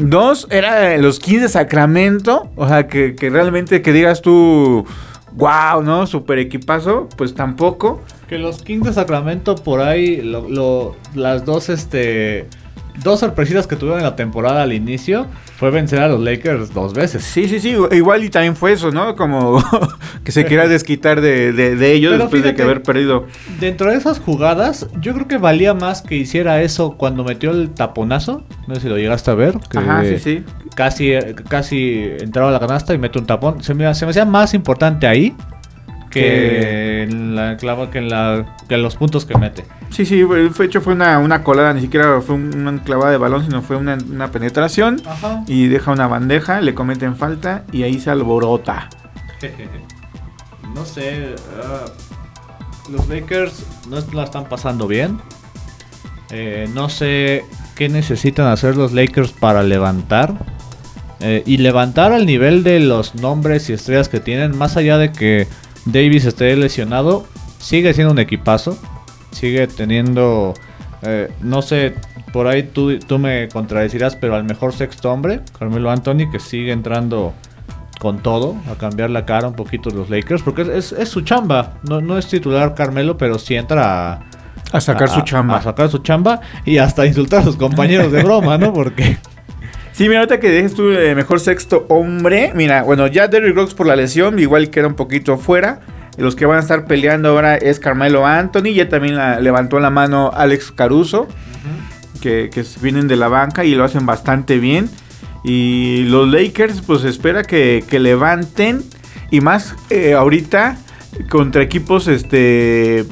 Dos, 0.00 0.48
era 0.50 0.98
los 0.98 1.18
15 1.18 1.44
de 1.44 1.48
Sacramento. 1.48 2.50
O 2.54 2.68
sea, 2.68 2.86
que, 2.86 3.16
realmente 3.18 3.80
que 3.80 3.94
digas 3.94 4.20
tú, 4.20 4.84
wow, 5.32 5.82
¿no? 5.82 6.06
Super 6.06 6.38
equipazo. 6.40 7.08
Pues 7.16 7.34
tampoco. 7.34 8.02
Que 8.28 8.36
los 8.36 8.62
Kings 8.62 8.84
de 8.84 8.92
Sacramento 8.92 9.54
por 9.54 9.80
ahí, 9.80 10.20
lo, 10.20 10.94
las 11.14 11.46
dos, 11.46 11.70
este, 11.70 12.48
dos 13.02 13.20
sorpresitas 13.20 13.66
que 13.66 13.76
tuvieron 13.76 14.00
en 14.00 14.04
la 14.04 14.16
temporada 14.16 14.62
al 14.62 14.72
inicio 14.72 15.26
fue 15.56 15.70
vencer 15.70 16.00
a 16.00 16.08
los 16.08 16.20
Lakers 16.20 16.72
dos 16.72 16.94
veces. 16.94 17.22
Sí, 17.24 17.48
sí, 17.48 17.60
sí. 17.60 17.74
Igual 17.92 18.24
y 18.24 18.30
también 18.30 18.54
fue 18.54 18.72
eso, 18.72 18.90
¿no? 18.90 19.16
Como 19.16 19.62
que 20.24 20.32
se 20.32 20.44
quiera 20.44 20.68
desquitar 20.68 21.20
de, 21.20 21.52
de, 21.52 21.92
ellos 21.92 22.18
después 22.18 22.42
de 22.42 22.54
que 22.54 22.62
haber 22.62 22.82
perdido. 22.82 23.26
Dentro 23.60 23.90
de 23.90 23.96
esas 23.96 24.20
jugadas, 24.20 24.88
yo 25.00 25.14
creo 25.14 25.26
que 25.26 25.38
valía 25.38 25.74
más 25.74 26.02
que 26.02 26.16
hiciera 26.16 26.62
eso 26.62 26.96
cuando 26.96 27.24
metió 27.24 27.50
el 27.50 27.70
taponazo. 27.70 28.44
No 28.66 28.74
sé 28.74 28.82
si 28.82 28.88
lo 28.88 28.98
llegaste 28.98 29.30
a 29.30 29.34
ver. 29.34 29.58
Ajá, 29.74 30.04
sí, 30.04 30.18
sí. 30.18 30.44
Casi, 30.74 31.12
casi 31.48 32.04
entraba 32.20 32.50
a 32.50 32.52
la 32.52 32.60
canasta 32.60 32.94
y 32.94 32.98
mete 32.98 33.18
un 33.18 33.26
tapón. 33.26 33.62
Se 33.62 33.74
me, 33.74 33.92
se 33.94 34.04
me 34.04 34.10
hacía 34.10 34.24
más 34.24 34.54
importante 34.54 35.06
ahí 35.06 35.34
que 36.10 37.02
en 37.02 37.34
la 37.34 37.56
clava 37.56 37.90
que 37.90 37.98
en 37.98 38.08
la 38.08 38.56
que 38.68 38.74
en 38.74 38.82
los 38.82 38.96
puntos 38.96 39.24
que 39.24 39.36
mete. 39.36 39.64
Sí, 39.90 40.06
sí, 40.06 40.20
el 40.20 40.52
hecho 40.60 40.80
fue 40.80 40.92
una, 40.92 41.18
una 41.18 41.42
colada, 41.42 41.72
ni 41.72 41.80
siquiera 41.80 42.20
fue 42.20 42.36
una 42.36 42.82
clavada 42.82 43.10
de 43.10 43.16
balón, 43.16 43.44
sino 43.44 43.62
fue 43.62 43.76
una, 43.76 44.30
penetración 44.30 45.00
y 45.46 45.68
deja 45.68 45.92
una 45.92 46.06
bandeja, 46.06 46.60
le 46.60 46.74
cometen 46.74 47.16
falta 47.16 47.64
y 47.72 47.82
ahí 47.82 47.98
se 47.98 48.10
alborota. 48.10 48.88
no 50.74 50.84
sé, 50.84 51.34
ah, 51.62 51.86
los 52.90 53.08
Lakers 53.08 53.64
no 53.88 53.98
la 54.12 54.24
están 54.24 54.48
pasando 54.48 54.86
bien. 54.86 55.18
Eh, 56.30 56.68
no 56.74 56.88
sé 56.88 57.44
qué 57.74 57.88
necesitan 57.88 58.48
hacer 58.48 58.76
los 58.76 58.92
Lakers 58.92 59.32
para 59.32 59.62
levantar. 59.62 60.34
Eh, 61.20 61.42
y 61.46 61.56
levantar 61.56 62.12
al 62.12 62.26
nivel 62.26 62.62
de 62.62 62.78
los 62.78 63.16
nombres 63.16 63.68
y 63.68 63.72
estrellas 63.72 64.08
que 64.08 64.20
tienen, 64.20 64.56
más 64.56 64.76
allá 64.76 64.98
de 64.98 65.10
que 65.10 65.48
Davis 65.84 66.24
esté 66.24 66.54
lesionado, 66.54 67.26
sigue 67.58 67.92
siendo 67.92 68.12
un 68.12 68.20
equipazo. 68.20 68.78
Sigue 69.30 69.66
teniendo, 69.66 70.54
eh, 71.02 71.30
no 71.40 71.62
sé, 71.62 71.94
por 72.32 72.46
ahí 72.46 72.62
tú, 72.62 72.98
tú 72.98 73.18
me 73.18 73.48
contradecirás, 73.48 74.16
pero 74.16 74.34
al 74.34 74.44
mejor 74.44 74.72
sexto 74.72 75.12
hombre, 75.12 75.40
Carmelo 75.58 75.90
Anthony, 75.90 76.30
que 76.30 76.40
sigue 76.40 76.72
entrando 76.72 77.34
con 77.98 78.18
todo, 78.22 78.56
a 78.70 78.76
cambiar 78.76 79.10
la 79.10 79.26
cara 79.26 79.48
un 79.48 79.54
poquito 79.54 79.90
de 79.90 79.96
los 79.96 80.10
Lakers, 80.10 80.42
porque 80.42 80.62
es, 80.76 80.94
su 81.08 81.20
chamba. 81.22 81.74
No, 81.88 82.00
no, 82.00 82.16
es 82.16 82.28
titular 82.28 82.74
Carmelo, 82.74 83.18
pero 83.18 83.38
sí 83.38 83.54
entra 83.54 84.12
a, 84.12 84.20
a 84.72 84.80
sacar 84.80 85.08
su 85.08 85.20
chamba. 85.22 85.56
A 85.56 85.62
sacar 85.62 85.88
su 85.88 85.98
chamba 85.98 86.40
y 86.64 86.78
hasta 86.78 87.06
insultar 87.06 87.40
a 87.40 87.44
sus 87.44 87.56
compañeros 87.56 88.12
de 88.12 88.22
broma, 88.22 88.58
¿no? 88.58 88.72
Porque... 88.72 89.18
Sí, 89.92 90.04
mira, 90.08 90.20
ahorita 90.20 90.38
que 90.38 90.48
dejes 90.48 90.74
tú 90.74 90.90
el 90.90 91.16
mejor 91.16 91.40
sexto 91.40 91.84
hombre. 91.88 92.52
Mira, 92.54 92.84
bueno, 92.84 93.08
ya 93.08 93.26
Derrick 93.26 93.56
Rocks 93.56 93.74
por 93.74 93.84
la 93.84 93.96
lesión, 93.96 94.38
igual 94.38 94.70
queda 94.70 94.86
un 94.86 94.94
poquito 94.94 95.38
fuera. 95.38 95.80
Los 96.18 96.36
que 96.36 96.46
van 96.46 96.58
a 96.58 96.60
estar 96.60 96.84
peleando 96.86 97.30
ahora 97.30 97.56
es 97.56 97.80
Carmelo 97.80 98.26
Anthony. 98.26 98.74
Ya 98.74 98.88
también 98.88 99.16
levantó 99.42 99.80
la 99.80 99.90
mano 99.90 100.30
Alex 100.34 100.72
Caruso. 100.72 101.28
que, 102.20 102.50
vienen 102.82 103.08
de 103.08 103.16
la 103.16 103.28
banca 103.28 103.64
y 103.64 103.74
lo 103.74 103.84
hacen 103.84 104.04
bastante 104.04 104.58
bien. 104.58 104.90
Y 105.44 106.04
los 106.04 106.28
Lakers, 106.28 106.82
pues 106.82 107.04
espera 107.04 107.44
que, 107.44 107.84
levanten. 107.90 108.82
Y 109.30 109.40
más 109.40 109.74
eh, 109.90 110.14
ahorita 110.14 110.78
contra 111.28 111.62
equipos 111.62 112.06
este 112.08 113.04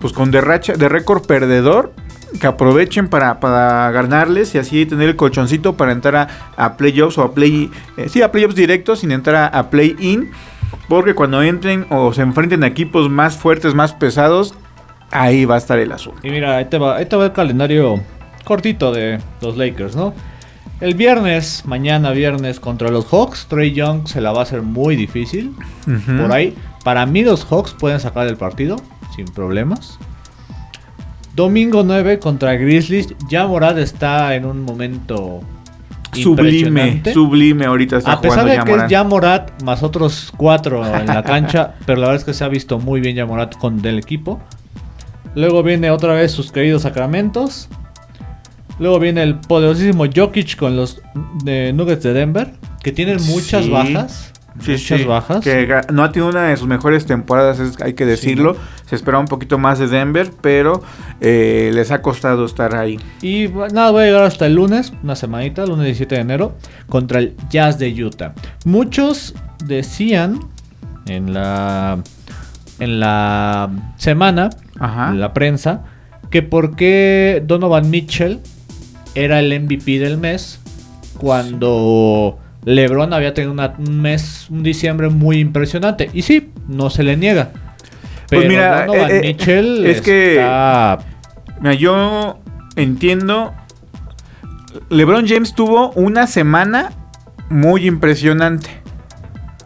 pues 0.00 0.12
con 0.12 0.30
de 0.30 0.40
de 0.40 0.88
récord 0.88 1.26
perdedor 1.26 1.92
que 2.38 2.46
aprovechen 2.46 3.08
para, 3.08 3.90
ganarles 3.90 4.54
y 4.54 4.58
así 4.58 4.86
tener 4.86 5.08
el 5.08 5.16
colchoncito 5.16 5.76
para 5.76 5.92
entrar 5.92 6.28
a, 6.56 6.76
playoffs 6.76 7.18
o 7.18 7.22
a 7.22 7.34
play. 7.34 7.70
Eh, 7.96 8.08
sí, 8.08 8.22
a 8.22 8.30
playoffs 8.30 8.54
directos 8.54 9.00
sin 9.00 9.12
entrar 9.12 9.50
a, 9.52 9.70
play-in. 9.70 10.30
Porque 10.88 11.14
cuando 11.14 11.42
entren 11.42 11.86
o 11.90 12.12
se 12.12 12.22
enfrenten 12.22 12.64
a 12.64 12.66
equipos 12.66 13.08
más 13.08 13.36
fuertes, 13.36 13.74
más 13.74 13.92
pesados, 13.92 14.54
ahí 15.10 15.44
va 15.44 15.54
a 15.56 15.58
estar 15.58 15.78
el 15.78 15.92
asunto. 15.92 16.20
Y 16.22 16.30
mira, 16.30 16.56
ahí 16.56 16.64
te 16.66 16.78
va, 16.78 17.00
el 17.00 17.32
calendario 17.32 18.00
cortito 18.44 18.92
de 18.92 19.20
los 19.40 19.56
Lakers, 19.56 19.96
¿no? 19.96 20.14
El 20.80 20.94
viernes, 20.94 21.64
mañana 21.66 22.10
viernes 22.10 22.58
contra 22.58 22.90
los 22.90 23.06
Hawks, 23.06 23.46
Trey 23.48 23.72
Young 23.72 24.08
se 24.08 24.20
la 24.20 24.32
va 24.32 24.40
a 24.40 24.42
hacer 24.44 24.62
muy 24.62 24.96
difícil. 24.96 25.54
Por 26.18 26.32
ahí, 26.32 26.56
para 26.84 27.04
mí 27.04 27.22
los 27.22 27.44
Hawks 27.44 27.74
pueden 27.78 28.00
sacar 28.00 28.26
el 28.26 28.36
partido 28.36 28.76
sin 29.14 29.26
problemas. 29.26 29.98
Domingo 31.34 31.82
9 31.82 32.18
contra 32.18 32.54
Grizzlies. 32.54 33.14
Ya 33.28 33.46
Morad 33.46 33.78
está 33.78 34.34
en 34.34 34.46
un 34.46 34.62
momento 34.62 35.42
sublime, 36.12 37.02
sublime 37.12 37.66
ahorita 37.66 37.98
está 37.98 38.12
A 38.12 38.20
pesar 38.20 38.44
de 38.44 38.58
que 38.64 38.72
es 38.72 38.88
ya 38.88 39.04
Morat 39.04 39.62
más 39.62 39.82
otros 39.82 40.32
cuatro 40.36 40.84
en 40.84 41.06
la 41.06 41.22
cancha, 41.22 41.74
pero 41.86 42.00
la 42.00 42.08
verdad 42.08 42.20
es 42.20 42.24
que 42.24 42.34
se 42.34 42.44
ha 42.44 42.48
visto 42.48 42.78
muy 42.78 43.00
bien 43.00 43.16
ya 43.16 43.26
Morat 43.26 43.56
con 43.56 43.80
del 43.82 43.98
equipo. 43.98 44.40
Luego 45.34 45.62
viene 45.62 45.90
otra 45.90 46.14
vez 46.14 46.32
sus 46.32 46.50
queridos 46.52 46.82
Sacramentos. 46.82 47.68
Luego 48.78 48.98
viene 48.98 49.22
el 49.22 49.38
poderosísimo 49.38 50.06
Jokic 50.12 50.56
con 50.56 50.76
los 50.76 51.00
Nuggets 51.44 52.02
de 52.02 52.12
Denver, 52.12 52.52
que 52.82 52.92
tienen 52.92 53.18
muchas 53.26 53.68
bajas 53.68 54.29
muchas 54.54 55.06
bajas. 55.06 55.44
Que 55.44 55.82
no 55.92 56.02
ha 56.02 56.12
tenido 56.12 56.30
una 56.30 56.48
de 56.48 56.56
sus 56.56 56.66
mejores 56.66 57.06
temporadas, 57.06 57.60
hay 57.80 57.94
que 57.94 58.06
decirlo. 58.06 58.56
Se 58.86 58.96
esperaba 58.96 59.20
un 59.20 59.28
poquito 59.28 59.58
más 59.58 59.78
de 59.78 59.88
Denver, 59.88 60.30
pero 60.40 60.82
eh, 61.20 61.70
les 61.72 61.90
ha 61.90 62.02
costado 62.02 62.44
estar 62.44 62.74
ahí. 62.74 62.98
Y 63.22 63.48
nada, 63.72 63.90
voy 63.90 64.02
a 64.02 64.06
llegar 64.06 64.22
hasta 64.24 64.46
el 64.46 64.54
lunes, 64.54 64.92
una 65.02 65.16
semanita, 65.16 65.66
lunes 65.66 65.86
17 65.86 66.14
de 66.14 66.20
enero, 66.20 66.56
contra 66.88 67.20
el 67.20 67.36
Jazz 67.50 67.78
de 67.78 68.04
Utah. 68.04 68.34
Muchos 68.64 69.34
decían 69.64 70.40
en 71.06 71.32
la, 71.32 71.98
en 72.78 73.00
la 73.00 73.70
semana, 73.96 74.50
en 74.80 75.20
la 75.20 75.32
prensa, 75.32 75.84
que 76.30 76.42
por 76.42 76.76
qué 76.76 77.42
Donovan 77.46 77.90
Mitchell 77.90 78.40
era 79.14 79.40
el 79.40 79.60
MVP 79.60 79.98
del 79.98 80.18
mes 80.18 80.60
cuando... 81.18 82.38
LeBron 82.64 83.12
había 83.12 83.34
tenido 83.34 83.52
un 83.52 84.00
mes, 84.00 84.48
un 84.50 84.62
diciembre 84.62 85.08
muy 85.08 85.38
impresionante. 85.38 86.10
Y 86.12 86.22
sí, 86.22 86.50
no 86.68 86.90
se 86.90 87.02
le 87.02 87.16
niega. 87.16 87.50
pues 88.28 88.46
mira, 88.46 88.86
eh, 88.86 89.06
eh, 89.10 89.20
Mitchell 89.22 89.86
es 89.86 90.00
que 90.00 90.34
mira, 91.60 91.74
yo 91.74 92.38
entiendo. 92.76 93.54
LeBron 94.88 95.26
James 95.26 95.54
tuvo 95.54 95.90
una 95.92 96.28
semana 96.28 96.92
muy 97.48 97.86
impresionante, 97.86 98.70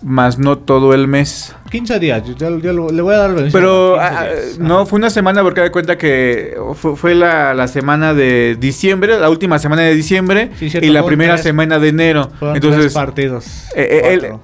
más 0.04 0.38
no 0.38 0.58
todo 0.58 0.92
el 0.94 1.08
mes. 1.08 1.56
15 1.70 1.98
días, 1.98 2.22
yo, 2.36 2.50
le 2.50 3.02
voy 3.02 3.14
a 3.14 3.18
dar 3.18 3.34
Pero 3.50 3.98
ah, 3.98 4.26
no, 4.58 4.86
fue 4.86 4.98
una 4.98 5.10
semana 5.10 5.42
porque 5.42 5.62
de 5.62 5.70
cuenta 5.70 5.98
que 5.98 6.56
fue, 6.74 7.14
la, 7.14 7.66
semana 7.66 8.14
de 8.14 8.56
diciembre, 8.60 9.18
la 9.18 9.30
última 9.30 9.58
semana 9.58 9.82
de 9.82 9.94
diciembre 9.94 10.50
y 10.60 10.88
la 10.90 11.04
primera 11.04 11.38
semana 11.38 11.78
de 11.78 11.88
enero. 11.88 12.30
Entonces, 12.54 12.92
partidos. 12.92 13.46
Eh, 13.74 14.18
eh, 14.20 14.38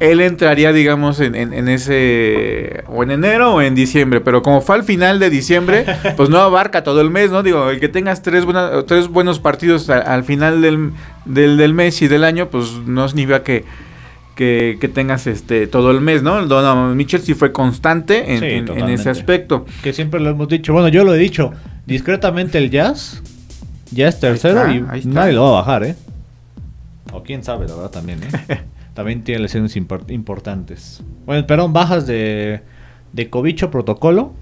él, 0.00 0.20
entraría, 0.22 0.72
digamos, 0.72 1.20
en, 1.20 1.68
ese. 1.68 2.82
o 2.88 3.02
en 3.02 3.12
enero 3.12 3.54
o 3.54 3.62
en 3.62 3.74
diciembre. 3.74 4.20
Pero 4.20 4.42
como 4.42 4.60
fue 4.60 4.76
al 4.76 4.82
final 4.82 5.20
de 5.20 5.30
diciembre, 5.30 5.84
pues 6.16 6.30
no 6.30 6.38
abarca 6.38 6.82
todo 6.82 7.00
el 7.00 7.10
mes, 7.10 7.30
¿no? 7.30 7.42
Digo, 7.42 7.70
el 7.70 7.78
que 7.78 7.88
tengas 7.88 8.22
tres, 8.22 8.44
tres 8.86 9.08
buenos 9.08 9.38
partidos 9.38 9.88
al, 9.90 10.24
final 10.24 10.62
del, 10.62 10.92
del, 11.26 11.58
del 11.58 11.74
mes 11.74 12.00
y 12.02 12.08
del 12.08 12.24
año, 12.24 12.48
pues 12.48 12.72
no 12.86 13.06
significa 13.08 13.42
que, 13.42 13.64
que, 14.34 14.78
que 14.80 14.88
tengas 14.88 15.26
este 15.26 15.66
todo 15.66 15.90
el 15.90 16.00
mes, 16.00 16.22
¿no? 16.22 16.44
Donovan 16.46 16.96
Mitchell 16.96 17.20
sí 17.20 17.34
fue 17.34 17.52
constante 17.52 18.32
en, 18.32 18.38
Sí, 18.40 18.44
en- 18.46 18.50
en 18.52 18.64
totalmente. 18.66 19.00
ese 19.00 19.10
aspecto. 19.10 19.66
Que 19.82 19.92
siempre 19.92 20.20
lo 20.20 20.30
hemos 20.30 20.48
dicho. 20.48 20.72
Bueno, 20.72 20.88
yo 20.88 21.04
lo 21.04 21.14
he 21.14 21.18
dicho. 21.18 21.52
Discretamente 21.86 22.58
el 22.58 22.70
Jazz 22.70 23.22
ya 23.90 24.08
es 24.08 24.18
tercero 24.20 24.60
está, 24.66 24.74
y 24.74 24.84
ahí 24.88 25.02
nadie 25.04 25.32
lo 25.32 25.42
va 25.44 25.48
a 25.48 25.52
bajar, 25.62 25.84
¿eh? 25.84 25.96
O 27.12 27.22
quién 27.22 27.44
sabe, 27.44 27.66
la 27.68 27.74
verdad, 27.74 27.90
también, 27.90 28.20
¿eh? 28.22 28.60
también 28.94 29.22
tiene 29.22 29.42
lesiones 29.42 29.76
impor- 29.76 30.10
importantes. 30.10 31.02
Bueno, 31.26 31.46
perdón, 31.46 31.72
bajas 31.72 32.06
de, 32.06 32.62
de 33.12 33.28
Cobicho 33.30 33.70
Protocolo. 33.70 34.32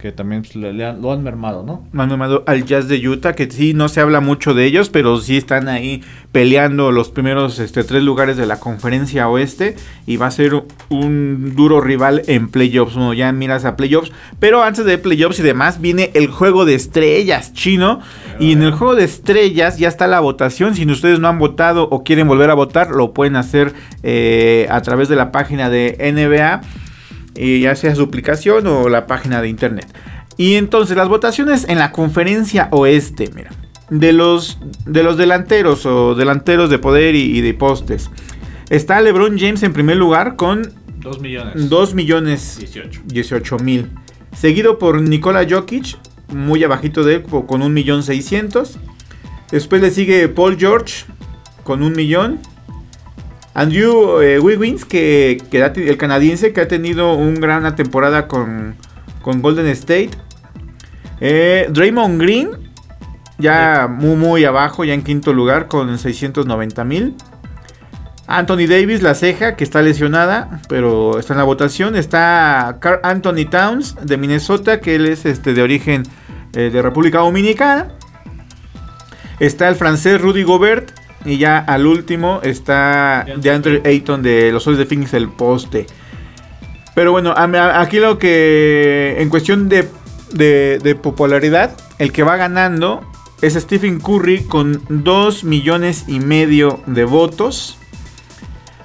Que 0.00 0.12
también 0.12 0.42
pues, 0.42 0.54
han- 0.54 1.02
lo 1.02 1.12
han 1.12 1.24
mermado, 1.24 1.64
¿no? 1.64 1.84
Manu 1.92 2.16
Mado 2.16 2.44
al 2.46 2.64
Jazz 2.64 2.86
de 2.86 3.06
Utah, 3.08 3.32
que 3.34 3.50
sí 3.50 3.74
no 3.74 3.88
se 3.88 4.00
habla 4.00 4.20
mucho 4.20 4.54
de 4.54 4.64
ellos, 4.64 4.90
pero 4.90 5.18
sí 5.20 5.36
están 5.36 5.66
ahí 5.68 6.02
peleando 6.30 6.92
los 6.92 7.08
primeros 7.10 7.58
este, 7.58 7.82
tres 7.82 8.04
lugares 8.04 8.36
de 8.36 8.46
la 8.46 8.60
conferencia 8.60 9.28
oeste 9.28 9.74
y 10.06 10.16
va 10.16 10.26
a 10.26 10.30
ser 10.30 10.62
un 10.88 11.54
duro 11.56 11.80
rival 11.80 12.22
en 12.28 12.48
playoffs. 12.48 12.94
Uno 12.94 13.12
ya 13.12 13.32
miras 13.32 13.64
a 13.64 13.74
playoffs, 13.76 14.12
pero 14.38 14.62
antes 14.62 14.84
de 14.84 14.98
playoffs 14.98 15.40
y 15.40 15.42
demás 15.42 15.80
viene 15.80 16.12
el 16.14 16.28
juego 16.28 16.64
de 16.64 16.76
estrellas 16.76 17.52
chino 17.52 18.00
y 18.38 18.52
en 18.52 18.62
el 18.62 18.70
juego 18.70 18.94
de 18.94 19.02
estrellas 19.04 19.78
ya 19.78 19.88
está 19.88 20.06
la 20.06 20.20
votación. 20.20 20.76
Si 20.76 20.88
ustedes 20.88 21.18
no 21.18 21.26
han 21.26 21.40
votado 21.40 21.88
o 21.90 22.04
quieren 22.04 22.28
volver 22.28 22.50
a 22.50 22.54
votar, 22.54 22.90
lo 22.90 23.12
pueden 23.12 23.34
hacer 23.34 23.74
eh, 24.04 24.68
a 24.70 24.80
través 24.82 25.08
de 25.08 25.16
la 25.16 25.32
página 25.32 25.70
de 25.70 25.96
NBA 26.12 26.60
eh, 27.38 27.60
ya 27.60 27.74
sea 27.74 27.94
su 27.94 28.02
aplicación 28.02 28.66
o 28.66 28.88
la 28.88 29.06
página 29.06 29.40
de 29.40 29.48
internet. 29.48 29.86
Y 30.36 30.54
entonces 30.54 30.96
las 30.96 31.08
votaciones 31.08 31.66
en 31.68 31.78
la 31.78 31.92
conferencia 31.92 32.68
oeste, 32.70 33.30
mira, 33.34 33.50
de 33.90 34.12
los, 34.12 34.58
de 34.86 35.02
los 35.02 35.16
delanteros 35.16 35.86
o 35.86 36.14
delanteros 36.14 36.70
de 36.70 36.78
poder 36.78 37.14
y, 37.14 37.38
y 37.38 37.40
de 37.40 37.54
postes. 37.54 38.10
Está 38.68 39.00
LeBron 39.00 39.38
James 39.38 39.62
en 39.62 39.72
primer 39.72 39.96
lugar 39.96 40.36
con 40.36 40.72
Dos 41.00 41.20
millones. 41.20 41.70
2 41.70 41.94
millones 41.94 42.56
18. 42.58 43.02
18 43.06 43.58
mil. 43.58 43.90
Seguido 44.36 44.78
por 44.78 45.00
Nikola 45.00 45.46
Jokic, 45.48 45.96
muy 46.28 46.64
abajito 46.64 47.04
de 47.04 47.16
él, 47.16 47.22
con 47.22 47.62
1 47.62 47.68
millón 47.68 48.02
600. 48.02 48.78
Después 49.50 49.80
le 49.80 49.90
sigue 49.90 50.28
Paul 50.28 50.58
George 50.58 51.04
con 51.62 51.82
1 51.82 51.94
millón. 51.94 52.40
Andrew 53.58 54.20
eh, 54.20 54.38
Wiggins, 54.38 54.84
que, 54.84 55.42
el 55.50 55.96
canadiense 55.96 56.52
que 56.52 56.60
ha 56.60 56.68
tenido 56.68 57.14
una 57.14 57.40
gran 57.40 57.74
temporada 57.74 58.28
con, 58.28 58.76
con 59.20 59.42
Golden 59.42 59.66
State. 59.66 60.10
Eh, 61.20 61.66
Draymond 61.68 62.22
Green, 62.22 62.50
ya 63.36 63.88
muy, 63.90 64.14
muy 64.14 64.44
abajo, 64.44 64.84
ya 64.84 64.94
en 64.94 65.02
quinto 65.02 65.32
lugar 65.32 65.66
con 65.66 65.98
690 65.98 66.84
mil. 66.84 67.16
Anthony 68.28 68.68
Davis, 68.68 69.02
la 69.02 69.16
ceja, 69.16 69.56
que 69.56 69.64
está 69.64 69.82
lesionada, 69.82 70.60
pero 70.68 71.18
está 71.18 71.32
en 71.32 71.38
la 71.38 71.44
votación. 71.44 71.96
Está 71.96 72.76
Carl 72.80 73.00
Anthony 73.02 73.50
Towns 73.50 73.96
de 74.00 74.18
Minnesota, 74.18 74.80
que 74.80 74.94
él 74.94 75.06
es 75.06 75.26
este, 75.26 75.52
de 75.52 75.62
origen 75.62 76.04
eh, 76.52 76.70
de 76.70 76.80
República 76.80 77.18
Dominicana. 77.18 77.88
Está 79.40 79.68
el 79.68 79.74
francés 79.74 80.20
Rudy 80.20 80.44
Gobert. 80.44 80.92
Y 81.24 81.38
ya 81.38 81.58
al 81.58 81.86
último 81.86 82.40
está 82.42 83.26
DeAndre 83.38 83.82
Ayton 83.84 84.22
de 84.22 84.52
los 84.52 84.62
Soles 84.62 84.78
de 84.78 84.86
Phoenix, 84.86 85.12
el 85.14 85.28
poste. 85.28 85.86
Pero 86.94 87.12
bueno, 87.12 87.34
aquí 87.36 87.98
lo 87.98 88.18
que 88.18 89.16
en 89.18 89.28
cuestión 89.28 89.68
de, 89.68 89.88
de- 90.32 90.78
de 90.82 90.94
popularidad, 90.94 91.76
el 91.98 92.12
que 92.12 92.22
va 92.22 92.36
ganando 92.36 93.04
es 93.42 93.54
Stephen 93.54 94.00
Curry 94.00 94.44
con 94.44 94.82
2 94.88 95.44
millones 95.44 96.04
y 96.08 96.18
medio 96.20 96.80
de 96.86 97.04
votos. 97.04 97.78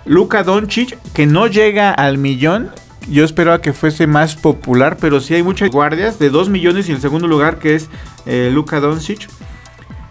Luka 0.05 0.43
Doncic, 0.43 0.97
que 1.13 1.25
no 1.25 1.47
llega 1.47 1.91
al 1.91 2.17
millón. 2.17 2.69
Yo 3.09 3.25
esperaba 3.25 3.61
que 3.61 3.73
fuese 3.73 4.05
más 4.07 4.35
popular, 4.35 4.97
pero 4.99 5.19
sí 5.21 5.33
hay 5.33 5.43
muchas 5.43 5.69
guardias 5.71 6.19
de 6.19 6.29
2 6.29 6.49
millones 6.49 6.89
y 6.89 6.91
el 6.91 7.01
segundo 7.01 7.27
lugar 7.27 7.57
que 7.59 7.75
es 7.75 7.89
eh, 8.25 8.49
Luka 8.53 8.79
Doncic. 8.79 9.27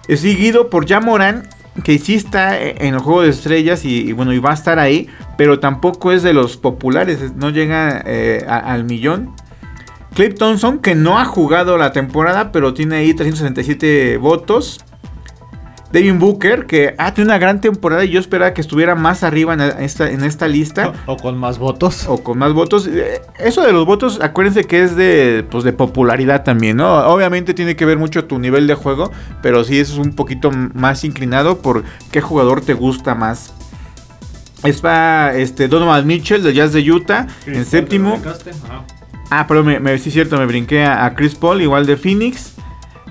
Es 0.09 0.21
seguido 0.21 0.71
por 0.71 0.89
Jamoran, 0.89 1.49
que 1.85 1.99
sí 1.99 2.15
está 2.15 2.61
en 2.61 2.95
el 2.95 2.99
juego 3.01 3.23
de 3.23 3.31
estrellas 3.31 3.85
y, 3.85 4.13
bueno, 4.13 4.33
y 4.33 4.39
va 4.39 4.51
a 4.51 4.55
estar 4.55 4.79
ahí, 4.79 5.09
pero 5.39 5.59
tampoco 5.59 6.13
es 6.13 6.23
de 6.23 6.33
los 6.35 6.57
populares, 6.57 7.21
es- 7.23 7.35
no 7.35 7.51
llega 7.51 8.03
eh, 8.05 8.45
al 8.49 8.85
millón. 8.85 9.31
Clip 10.15 10.37
Thompson, 10.37 10.79
que 10.81 10.95
no 10.95 11.19
ha 11.19 11.25
jugado 11.25 11.79
la 11.79 11.93
temporada, 11.93 12.53
pero 12.53 12.75
tiene 12.75 12.97
ahí 12.97 13.15
367 13.15 14.19
votos. 14.19 14.85
Devin 15.93 16.19
Booker, 16.19 16.67
que 16.67 16.95
ha 16.97 17.13
tenido 17.13 17.31
una 17.33 17.39
gran 17.39 17.61
temporada 17.61 18.05
y 18.05 18.09
yo 18.11 18.19
esperaba 18.19 18.55
que 18.55 18.61
estuviera 18.63 18.95
más 18.95 19.23
arriba 19.23 19.53
en 19.55 19.61
esta, 19.61 20.11
en 20.11 20.25
esta 20.25 20.49
lista. 20.49 20.93
O, 21.07 21.13
o 21.13 21.17
con 21.19 21.37
más 21.37 21.59
votos. 21.59 22.07
O 22.09 22.23
con 22.25 22.39
más 22.39 22.53
votos. 22.55 22.87
Eh, 22.87 23.21
Eso 23.39 23.61
de 23.63 23.73
los 23.73 23.85
votos, 23.85 24.19
acuérdense 24.23 24.65
que 24.65 24.83
es 24.83 24.97
de, 24.97 25.45
pues, 25.51 25.65
de 25.65 25.73
popularidad 25.75 26.45
también, 26.45 26.79
¿no? 26.79 26.93
Obviamente 27.09 27.53
tiene 27.55 27.77
que 27.77 27.85
ver 27.85 27.99
mucho 27.99 28.25
tu 28.25 28.39
nivel 28.39 28.67
de 28.67 28.75
juego, 28.75 29.13
pero 29.43 29.65
sí 29.65 29.79
es 29.79 29.93
un 29.99 30.15
poquito 30.15 30.51
más 30.51 31.05
inclinado 31.05 31.59
por 31.61 31.85
qué 32.11 32.21
jugador 32.23 32.63
te 32.63 32.73
gusta 32.75 33.15
más. 33.15 33.53
Está 34.65 35.35
este, 35.37 35.67
Donovan 35.69 36.07
Mitchell 36.07 36.43
de 36.43 36.55
Jazz 36.55 36.73
de 36.73 36.89
Utah 36.91 37.27
en 37.47 37.65
séptimo. 37.65 38.21
Ah, 39.31 39.47
pero 39.49 39.65
me, 39.65 39.81
me- 39.81 39.99
sí 39.99 40.09
es 40.11 40.13
cierto, 40.15 40.37
me 40.39 40.47
brinqué 40.47 40.85
a, 40.85 41.05
a 41.05 41.15
Chris 41.15 41.35
Paul, 41.35 41.61
igual 41.63 41.85
de 41.87 41.97
Phoenix. 41.97 42.52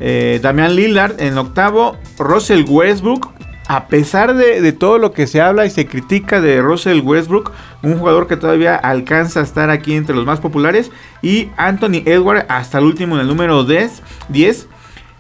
Eh, 0.01 0.39
Damian 0.41 0.75
Lillard 0.75 1.21
en 1.21 1.37
octavo. 1.37 1.95
Russell 2.17 2.65
Westbrook. 2.67 3.29
A 3.67 3.87
pesar 3.87 4.35
de, 4.35 4.59
de 4.59 4.73
todo 4.73 4.97
lo 4.97 5.13
que 5.13 5.27
se 5.27 5.39
habla 5.39 5.65
y 5.65 5.69
se 5.69 5.85
critica 5.85 6.41
de 6.41 6.61
Russell 6.61 6.99
Westbrook, 6.99 7.53
un 7.83 7.97
jugador 7.97 8.27
que 8.27 8.35
todavía 8.35 8.75
alcanza 8.75 9.39
a 9.39 9.43
estar 9.43 9.69
aquí 9.69 9.93
entre 9.93 10.13
los 10.13 10.25
más 10.25 10.41
populares. 10.41 10.91
Y 11.21 11.49
Anthony 11.55 12.03
Edwards 12.05 12.45
hasta 12.49 12.79
el 12.79 12.83
último 12.83 13.15
en 13.15 13.21
el 13.21 13.27
número 13.27 13.63
10. 13.63 14.03
10 14.27 14.67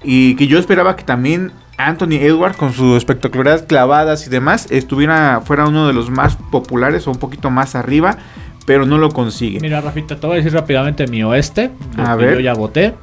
y 0.03 0.35
que 0.35 0.47
yo 0.47 0.57
esperaba 0.57 0.95
que 0.95 1.03
también 1.03 1.51
Anthony 1.77 2.17
Edwards 2.19 2.57
con 2.57 2.73
su 2.73 2.95
espectacularidad 2.95 3.67
clavadas 3.67 4.25
y 4.27 4.29
demás 4.29 4.67
estuviera 4.71 5.41
fuera 5.43 5.67
uno 5.67 5.87
de 5.87 5.93
los 5.93 6.09
más 6.09 6.35
populares 6.51 7.07
o 7.07 7.11
un 7.11 7.17
poquito 7.17 7.49
más 7.49 7.75
arriba, 7.75 8.17
pero 8.65 8.85
no 8.85 8.97
lo 8.97 9.09
consigue. 9.09 9.59
Mira, 9.59 9.81
Rafita, 9.81 10.19
te 10.19 10.27
voy 10.27 10.35
a 10.35 10.37
decir 10.37 10.53
rápidamente 10.53 11.07
mi 11.07 11.23
oeste. 11.23 11.71
A 11.97 12.15
ver. 12.15 12.35
Yo 12.35 12.39
ya 12.41 12.53
voté. 12.53 12.95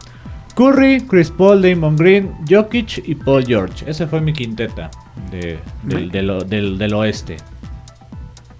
Curry, 0.59 1.03
Chris 1.03 1.31
Paul, 1.31 1.63
Damon 1.63 1.95
Green, 1.95 2.33
Jokic 2.51 3.05
y 3.07 3.15
Paul 3.15 3.47
George. 3.47 3.89
Ese 3.89 4.09
fue 4.09 4.21
mi 4.21 4.33
quinteta 4.33 4.91
de- 5.31 5.61
del, 5.85 6.11
del 6.11 6.31
o- 6.31 6.43
del- 6.43 6.77
del 6.77 6.95
oeste. 6.95 7.37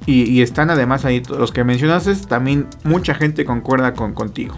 Y, 0.07 0.23
y 0.31 0.43
están 0.43 0.71
además 0.71 1.05
ahí 1.05 1.21
los 1.29 1.51
que 1.51 1.65
mencionaste, 1.65 2.15
también 2.29 2.69
mucha 2.85 3.15
gente 3.15 3.45
concuerda 3.45 3.95
con 3.95 4.15
contigo. 4.15 4.55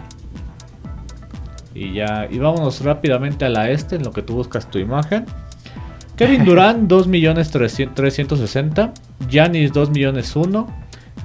Y 1.75 1.95
ya, 1.95 2.29
y 2.31 2.37
vámonos 2.39 2.83
rápidamente 2.85 3.47
a 3.47 3.49
la 3.49 3.71
este 3.71 3.97
en 3.97 4.03
lo 4.03 4.13
que 4.13 4.21
tú 4.21 4.35
buscas 4.35 4.69
tu 4.71 4.79
imagen. 4.79 5.25
Kevin 6.17 6.45
Durant 6.45 6.91
2.360.000, 6.93 8.93
Giannis 9.31 9.73
2.001.000, 9.73 10.67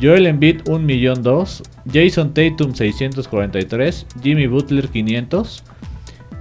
Joel 0.01 0.28
Embiid 0.28 0.62
1.002.000, 0.63 1.62
Jason 1.91 2.34
Tatum 2.34 2.73
643, 2.73 4.08
Jimmy 4.23 4.47
Butler 4.47 4.88
500 4.88 5.62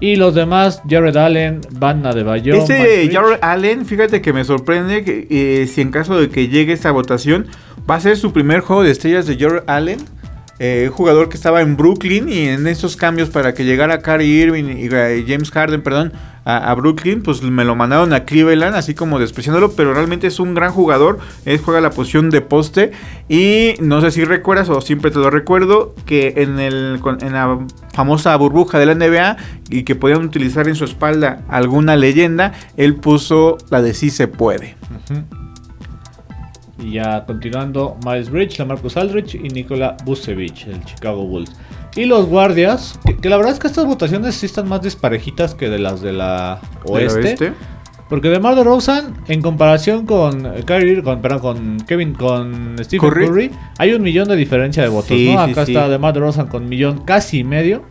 y 0.00 0.16
los 0.16 0.34
demás 0.34 0.82
Jared 0.88 1.16
Allen, 1.16 1.60
Van 1.72 2.04
Adebayo, 2.04 2.54
Este 2.54 2.78
Mike 2.78 2.96
Rich. 3.02 3.12
Jared 3.12 3.38
Allen, 3.42 3.86
fíjate 3.86 4.20
que 4.20 4.32
me 4.32 4.44
sorprende 4.44 5.04
que 5.04 5.26
eh, 5.30 5.66
si 5.66 5.80
en 5.80 5.90
caso 5.90 6.18
de 6.18 6.28
que 6.28 6.48
llegue 6.48 6.72
esta 6.72 6.90
votación, 6.90 7.46
va 7.88 7.96
a 7.96 8.00
ser 8.00 8.16
su 8.16 8.32
primer 8.32 8.60
juego 8.60 8.82
de 8.82 8.90
estrellas 8.90 9.26
de 9.26 9.36
Jared 9.36 9.62
Allen. 9.66 9.98
Eh, 10.58 10.90
jugador 10.92 11.28
que 11.28 11.36
estaba 11.36 11.60
en 11.60 11.76
Brooklyn 11.76 12.28
y 12.28 12.48
en 12.48 12.66
esos 12.66 12.96
cambios 12.96 13.30
para 13.30 13.54
que 13.54 13.64
llegara 13.64 14.02
Kyrie 14.02 14.44
Irving 14.44 14.64
y 14.64 14.88
eh, 14.92 15.24
James 15.26 15.50
Harden, 15.50 15.82
perdón, 15.82 16.12
a, 16.44 16.74
Brooklyn, 16.74 17.22
pues 17.22 17.42
me 17.42 17.64
lo 17.64 17.74
mandaron 17.74 18.12
a 18.12 18.24
Cleveland, 18.24 18.76
así 18.76 18.94
como 18.94 19.18
despreciándolo, 19.18 19.72
pero 19.72 19.94
realmente 19.94 20.26
es 20.26 20.38
un 20.38 20.54
gran 20.54 20.72
jugador, 20.72 21.18
él 21.46 21.58
juega 21.58 21.80
la 21.80 21.90
posición 21.90 22.28
de 22.28 22.42
poste 22.42 22.92
y 23.28 23.74
no 23.80 24.02
sé 24.02 24.10
si 24.10 24.24
recuerdas 24.24 24.68
o 24.68 24.80
siempre 24.82 25.10
te 25.10 25.18
lo 25.18 25.30
recuerdo 25.30 25.94
que 26.04 26.34
en, 26.36 26.60
el, 26.60 27.00
en 27.20 27.32
la 27.32 27.60
famosa 27.94 28.36
burbuja 28.36 28.78
de 28.78 28.86
la 28.86 28.94
NBA 28.94 29.36
y 29.70 29.84
que 29.84 29.94
podían 29.94 30.22
utilizar 30.22 30.68
en 30.68 30.74
su 30.74 30.84
espalda 30.84 31.42
alguna 31.48 31.96
leyenda, 31.96 32.52
él 32.76 32.96
puso 32.96 33.56
la 33.70 33.80
de 33.80 33.94
sí 33.94 34.10
se 34.10 34.28
puede. 34.28 34.76
Y 36.78 36.92
ya 36.94 37.24
continuando, 37.24 37.96
Miles 38.04 38.30
Bridge, 38.30 38.58
Lamarcus 38.58 38.96
Aldridge 38.96 39.34
y 39.36 39.48
Nikola 39.48 39.96
Vucevic, 40.04 40.66
el 40.66 40.84
Chicago 40.84 41.24
Bulls. 41.24 41.52
Y 41.94 42.06
los 42.06 42.26
guardias, 42.26 42.98
que, 43.06 43.16
que 43.16 43.28
la 43.28 43.36
verdad 43.36 43.52
es 43.52 43.60
que 43.60 43.68
estas 43.68 43.86
votaciones 43.86 44.34
sí 44.34 44.46
están 44.46 44.68
más 44.68 44.82
desparejitas 44.82 45.54
que 45.54 45.68
de 45.70 45.78
las 45.78 46.00
de 46.00 46.12
la 46.12 46.60
oeste. 46.84 47.18
oeste. 47.20 47.52
Porque 48.08 48.28
DeMar 48.28 48.54
DeRozan, 48.54 49.14
en 49.28 49.40
comparación 49.40 50.04
con 50.04 50.42
Kyrie, 50.66 51.02
con, 51.02 51.22
perdón, 51.22 51.40
con 51.40 51.76
Kevin, 51.86 52.12
con 52.14 52.76
Stephen 52.82 53.08
Curry. 53.08 53.26
Curry, 53.26 53.50
hay 53.78 53.92
un 53.94 54.02
millón 54.02 54.28
de 54.28 54.36
diferencia 54.36 54.82
de 54.82 54.88
votos, 54.90 55.08
Sí, 55.08 55.32
¿no? 55.32 55.44
sí, 55.46 55.52
Acá 55.52 55.64
sí. 55.66 55.72
está 55.72 55.88
DeMar 55.88 56.12
DeRozan 56.12 56.48
con 56.48 56.68
millón 56.68 56.98
casi 57.04 57.38
y 57.38 57.44
medio. 57.44 57.82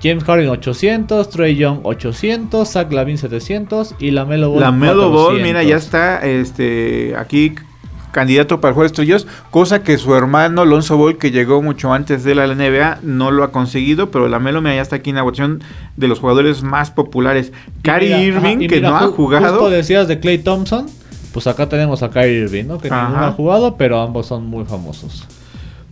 James 0.00 0.22
Harden 0.22 0.48
800, 0.48 1.28
Trey 1.28 1.56
Young 1.56 1.80
800, 1.82 2.68
Zach 2.70 2.92
Lavin 2.92 3.18
700 3.18 3.96
y 3.98 4.12
la 4.12 4.24
Melo 4.24 4.50
Ball. 4.50 4.60
La 4.60 4.70
Melo 4.70 5.10
Ball, 5.10 5.42
mira, 5.42 5.64
ya 5.64 5.76
está 5.76 6.18
este 6.24 7.14
aquí 7.16 7.54
candidato 8.10 8.60
para 8.60 8.70
el 8.70 8.74
juego 8.74 8.84
de 8.84 8.92
estrellas, 8.92 9.26
cosa 9.50 9.82
que 9.82 9.98
su 9.98 10.14
hermano 10.14 10.64
Lonzo 10.64 10.96
Ball, 10.96 11.18
que 11.18 11.30
llegó 11.30 11.62
mucho 11.62 11.92
antes 11.92 12.24
de 12.24 12.34
la 12.34 12.46
NBA, 12.46 13.00
no 13.02 13.30
lo 13.30 13.44
ha 13.44 13.52
conseguido, 13.52 14.10
pero 14.10 14.28
la 14.28 14.38
Melo 14.38 14.62
ya 14.62 14.80
está 14.80 14.96
aquí 14.96 15.10
en 15.10 15.16
la 15.16 15.22
votación 15.22 15.62
de 15.96 16.08
los 16.08 16.20
jugadores 16.20 16.62
más 16.62 16.90
populares. 16.90 17.52
Kyrie 17.82 18.24
Irving, 18.24 18.68
que 18.68 18.80
no 18.80 18.96
ha 18.96 19.08
jugado. 19.08 19.48
Justo 19.48 19.70
decías 19.70 20.08
de 20.08 20.20
Clay 20.20 20.38
Thompson, 20.38 20.86
pues 21.32 21.46
acá 21.46 21.68
tenemos 21.68 22.02
a 22.02 22.10
Kyrie 22.10 22.40
Irving, 22.40 22.64
¿no? 22.64 22.78
Que 22.78 22.90
no 22.90 22.96
ha 22.96 23.32
jugado, 23.32 23.76
pero 23.76 24.00
ambos 24.00 24.26
son 24.26 24.46
muy 24.46 24.64
famosos. 24.64 25.26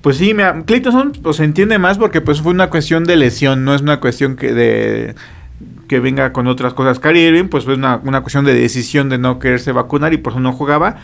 Pues 0.01 0.19
sí, 0.19 0.35
mira, 0.35 0.63
Clay 0.65 0.81
Thompson 0.81 1.13
pues, 1.23 1.37
se 1.37 1.45
entiende 1.45 1.79
más 1.79 1.99
porque 1.99 2.21
pues 2.21 2.41
fue 2.41 2.53
una 2.53 2.71
cuestión 2.71 3.05
de 3.05 3.17
lesión, 3.17 3.65
no 3.65 3.75
es 3.75 3.83
una 3.83 4.01
cuestión 4.01 4.37
que 4.37 4.53
de 4.53 5.15
que 5.89 6.01
venga 6.01 6.33
con 6.33 6.47
otras 6.47 6.75
cosas. 6.75 6.99
Kyrie 6.99 7.29
Irving, 7.29 7.49
pues 7.49 7.65
fue 7.65 7.75
una, 7.75 8.01
una 8.05 8.21
cuestión 8.21 8.45
de 8.45 8.55
decisión 8.55 9.09
de 9.09 9.19
no 9.19 9.39
quererse 9.39 9.73
vacunar 9.73 10.13
y 10.13 10.17
por 10.17 10.33
eso 10.33 10.41
no 10.41 10.53
jugaba. 10.53 10.97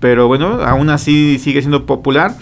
Pero 0.00 0.28
bueno, 0.28 0.62
aún 0.62 0.90
así 0.90 1.38
sigue 1.38 1.60
siendo 1.60 1.86
popular. 1.86 2.34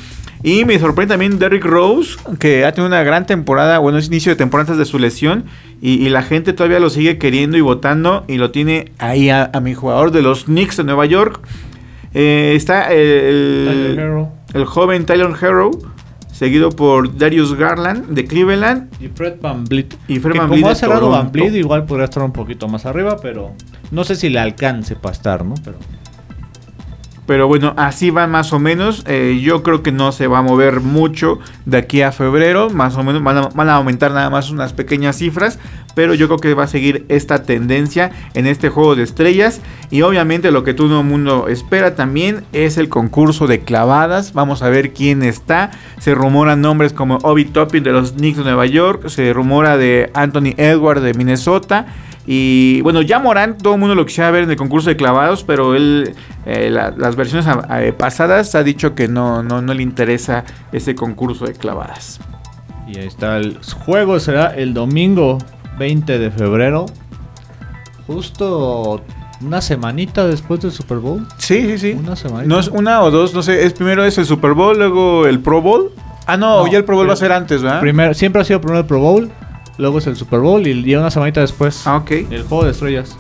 Y 0.45 0.67
me 0.67 0.79
sorprende 0.79 1.15
también 1.15 1.39
Derrick 1.39 1.65
Rose, 1.65 2.19
que 2.39 2.67
ha 2.67 2.73
tenido 2.73 2.89
una 2.89 3.03
gran 3.03 3.25
temporada, 3.25 3.79
bueno, 3.79 3.97
es 3.97 4.09
inicio 4.09 4.31
de 4.31 4.37
temporada 4.37 4.73
antes 4.73 4.79
de 4.79 4.85
su 4.85 4.99
lesión. 4.99 5.45
Y, 5.81 6.11
la 6.11 6.23
gente 6.23 6.53
todavía 6.53 6.81
lo 6.81 6.91
sigue 6.91 7.17
queriendo 7.17 7.57
y 7.57 7.63
votando. 7.63 8.25
Y 8.29 8.37
lo 8.37 8.51
tiene 8.51 8.93
ahí 8.99 9.31
a, 9.31 9.51
mi 9.63 9.73
jugador 9.73 10.11
de 10.11 10.21
los 10.21 10.45
Knicks 10.45 10.77
de 10.77 10.85
Nueva 10.85 11.07
York. 11.07 11.41
Eh, 12.13 12.53
está 12.55 12.93
el, 12.93 14.29
el, 14.53 14.65
joven 14.67 15.07
Tyler 15.07 15.31
Harrow, 15.41 15.71
seguido 16.31 16.71
por 16.71 17.17
Darius 17.17 17.55
Garland 17.55 18.11
de 18.11 18.27
Cleveland. 18.27 18.91
Y 19.01 19.09
Fred 19.09 19.37
Van 19.41 19.65
Vliet. 19.65 19.97
Y 20.09 20.19
Fred 20.19 20.37
Van 20.37 20.49
Como 20.49 20.69
ha 20.69 20.75
cerrado 20.75 21.09
Van 21.09 21.33
Vliet, 21.33 21.55
igual 21.55 21.87
podría 21.87 22.05
estar 22.05 22.23
un 22.23 22.33
poquito 22.33 22.69
más 22.69 22.85
arriba, 22.85 23.17
pero 23.21 23.53
no 23.91 24.05
sé 24.05 24.15
si 24.15 24.29
le 24.29 24.41
alcance 24.41 24.95
para 24.95 25.15
estar, 25.15 25.43
¿no? 25.43 25.55
Pero... 25.65 25.79
Pero 27.27 27.49
bueno, 27.49 27.73
así 27.77 28.11
va 28.11 28.27
más 28.27 28.53
o 28.53 28.59
menos. 28.59 29.03
Eh, 29.07 29.41
yo 29.43 29.63
creo 29.63 29.83
que 29.83 29.93
no 29.93 30.13
se 30.13 30.27
va 30.27 30.39
a 30.39 30.43
mover 30.43 30.81
mucho 30.81 31.39
de 31.65 31.79
aquí 31.79 32.03
a 32.03 32.13
febrero. 32.13 32.71
Más 32.71 32.97
o 32.97 33.03
menos 33.03 33.23
van 33.23 33.69
a, 33.69 33.75
aumentar 33.75 34.13
nada 34.13 34.29
más 34.29 34.51
unas 34.51 34.73
pequeñas 34.73 35.17
cifras. 35.17 35.59
Pero 35.95 36.15
yo 36.15 36.27
creo 36.27 36.39
que 36.39 36.55
va 36.55 36.65
a 36.65 36.69
seguir 36.69 37.07
esta 37.09 37.45
tendencia 37.45 38.11
en 38.35 38.47
este 38.47 38.69
juego 38.69 38.97
de 38.97 39.05
estrellas. 39.05 39.61
Y 39.91 40.03
obviamente 40.03 40.51
lo 40.51 40.65
que 40.65 40.75
todo 40.75 41.01
el 41.01 41.07
mundo 41.07 41.49
espera 41.49 41.95
también 41.95 42.45
es 42.53 42.77
el 42.77 42.89
concurso 42.89 43.47
de 43.47 43.61
clavadas. 43.61 44.33
Vamos 44.33 44.63
a 44.63 44.69
ver 44.69 44.93
quién 44.93 45.23
está. 45.23 45.71
Se 46.01 46.15
rumoran 46.15 46.61
nombres 46.61 46.93
como 46.93 47.19
Obi 47.23 47.47
Toppin 47.47 47.85
de 47.85 47.93
los 47.93 48.13
Knicks 48.13 48.39
de 48.39 48.45
Nueva 48.45 48.67
York. 48.67 49.09
Se 49.09 49.33
rumora 49.33 49.79
de 49.79 50.11
Anthony 50.15 50.55
Edwards 50.59 51.03
de 51.03 51.15
Minnesota. 51.15 51.87
Y 52.27 52.81
bueno, 52.81 53.03
ya 53.03 53.19
Morán, 53.19 53.59
todo 53.59 53.75
el 53.75 53.81
mundo 53.81 53.95
lo 53.95 54.07
quisiera 54.07 54.31
ver 54.31 54.45
en 54.45 54.51
el 54.51 54.57
concurso 54.57 54.89
de 54.89 54.97
clavados, 54.97 55.45
pero 55.45 55.75
él, 55.75 56.15
eh, 56.47 56.71
las 56.71 57.17
versiones 57.17 57.47
eh, 57.71 57.93
pasadas 57.93 58.55
ha 58.55 58.63
dicho 58.63 58.95
que 58.95 59.09
no, 59.09 59.43
no, 59.43 59.61
no 59.61 59.75
le 59.75 59.83
interesa 59.83 60.45
ese 60.73 60.95
concurso 60.95 61.45
de 61.45 61.53
clavadas. 61.53 62.21
Y 62.87 62.99
ahí 62.99 63.07
está, 63.07 63.37
el 63.37 63.59
juego 63.85 64.19
será 64.21 64.55
el 64.55 64.73
domingo 64.73 65.39
20 65.79 66.19
de 66.19 66.31
febrero, 66.31 66.87
justo 68.07 69.03
una 69.41 69.61
semanita 69.61 70.27
después 70.27 70.61
del 70.61 70.73
Super 70.73 70.99
Bowl. 70.99 71.27
Sí, 71.39 71.63
sí, 71.63 71.79
sí. 71.79 71.93
Una 71.93 72.17
semanita. 72.17 72.47
No 72.47 72.59
es 72.59 72.69
una 72.69 73.03
o 73.03 73.11
dos, 73.11 73.35
no 73.35 73.43
sé, 73.43 73.65
es 73.65 73.73
primero 73.75 74.05
es 74.05 74.17
el 74.19 74.27
Super 74.27 74.53
Bowl, 74.53 74.79
luego 74.79 75.27
el 75.27 75.41
Pro 75.41 75.61
Bowl. 75.61 75.93
Ah, 76.27 76.37
no, 76.37 76.67
ya 76.71 76.79
el 76.79 76.85
Pro 76.85 76.97
Bowl 76.97 77.09
va 77.09 77.13
a 77.13 77.17
ser 77.17 77.33
antes, 77.33 77.63
¿verdad? 77.63 77.81
Primero, 77.81 78.15
siempre 78.15 78.41
ha 78.41 78.45
sido 78.45 78.61
primero 78.61 78.81
el 78.81 78.87
Pro 78.87 79.01
Bowl, 79.01 79.31
Luego 79.79 79.99
es 79.99 80.07
el 80.07 80.17
Super 80.17 80.41
Bowl 80.41 80.67
y 80.67 80.85
ya 80.85 81.01
una 81.01 81.11
semanita 81.11 81.41
después. 81.41 81.87
Ah, 81.87 81.97
ok. 81.97 82.11
El 82.11 82.45
juego 82.45 82.65
de 82.65 82.71
estrellas. 82.71 83.17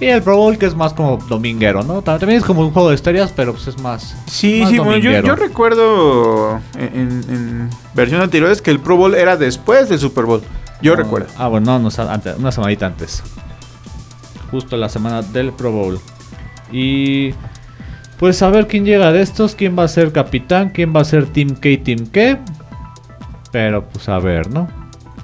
Y 0.00 0.06
el 0.06 0.22
Pro 0.22 0.36
Bowl 0.36 0.56
que 0.56 0.64
es 0.64 0.74
más 0.74 0.94
como 0.94 1.18
dominguero, 1.28 1.82
¿no? 1.82 2.00
También 2.00 2.38
es 2.38 2.44
como 2.44 2.62
un 2.62 2.70
juego 2.70 2.88
de 2.88 2.94
estrellas, 2.94 3.34
pero 3.36 3.52
pues 3.52 3.68
es 3.68 3.78
más. 3.80 4.16
Sí, 4.26 4.64
sí, 4.66 4.78
bueno, 4.78 4.96
yo, 4.96 5.36
recuerdo 5.36 6.58
en, 6.78 7.68
versiones 7.94 8.24
anteriores 8.24 8.62
que 8.62 8.70
el 8.70 8.80
Pro 8.80 8.96
Bowl 8.96 9.14
era 9.14 9.36
después 9.36 9.90
del 9.90 9.98
Super 9.98 10.24
Bowl. 10.24 10.40
Yo 10.80 10.96
recuerdo. 10.96 11.26
Ah, 11.36 11.48
bueno, 11.48 11.78
no, 11.78 11.90
no, 11.90 12.10
antes, 12.10 12.34
una 12.38 12.50
semanita 12.50 12.86
antes. 12.86 13.22
Justo 14.50 14.78
la 14.78 14.88
semana 14.88 15.20
del 15.20 15.52
Pro 15.52 15.70
Bowl. 15.70 16.00
Y. 16.72 17.34
Pues 18.18 18.42
a 18.42 18.48
ver 18.48 18.66
quién 18.66 18.86
llega 18.86 19.12
de 19.12 19.20
estos, 19.20 19.54
quién 19.54 19.78
va 19.78 19.84
a 19.84 19.88
ser 19.88 20.12
capitán, 20.12 20.70
quién 20.70 20.94
va 20.94 21.00
a 21.00 21.04
ser 21.04 21.26
Team 21.26 21.50
K, 21.50 21.82
Team 21.84 22.06
K. 22.06 22.38
Pero 23.52 23.84
pues 23.84 24.08
a 24.08 24.18
ver, 24.18 24.50
¿no? 24.50 24.79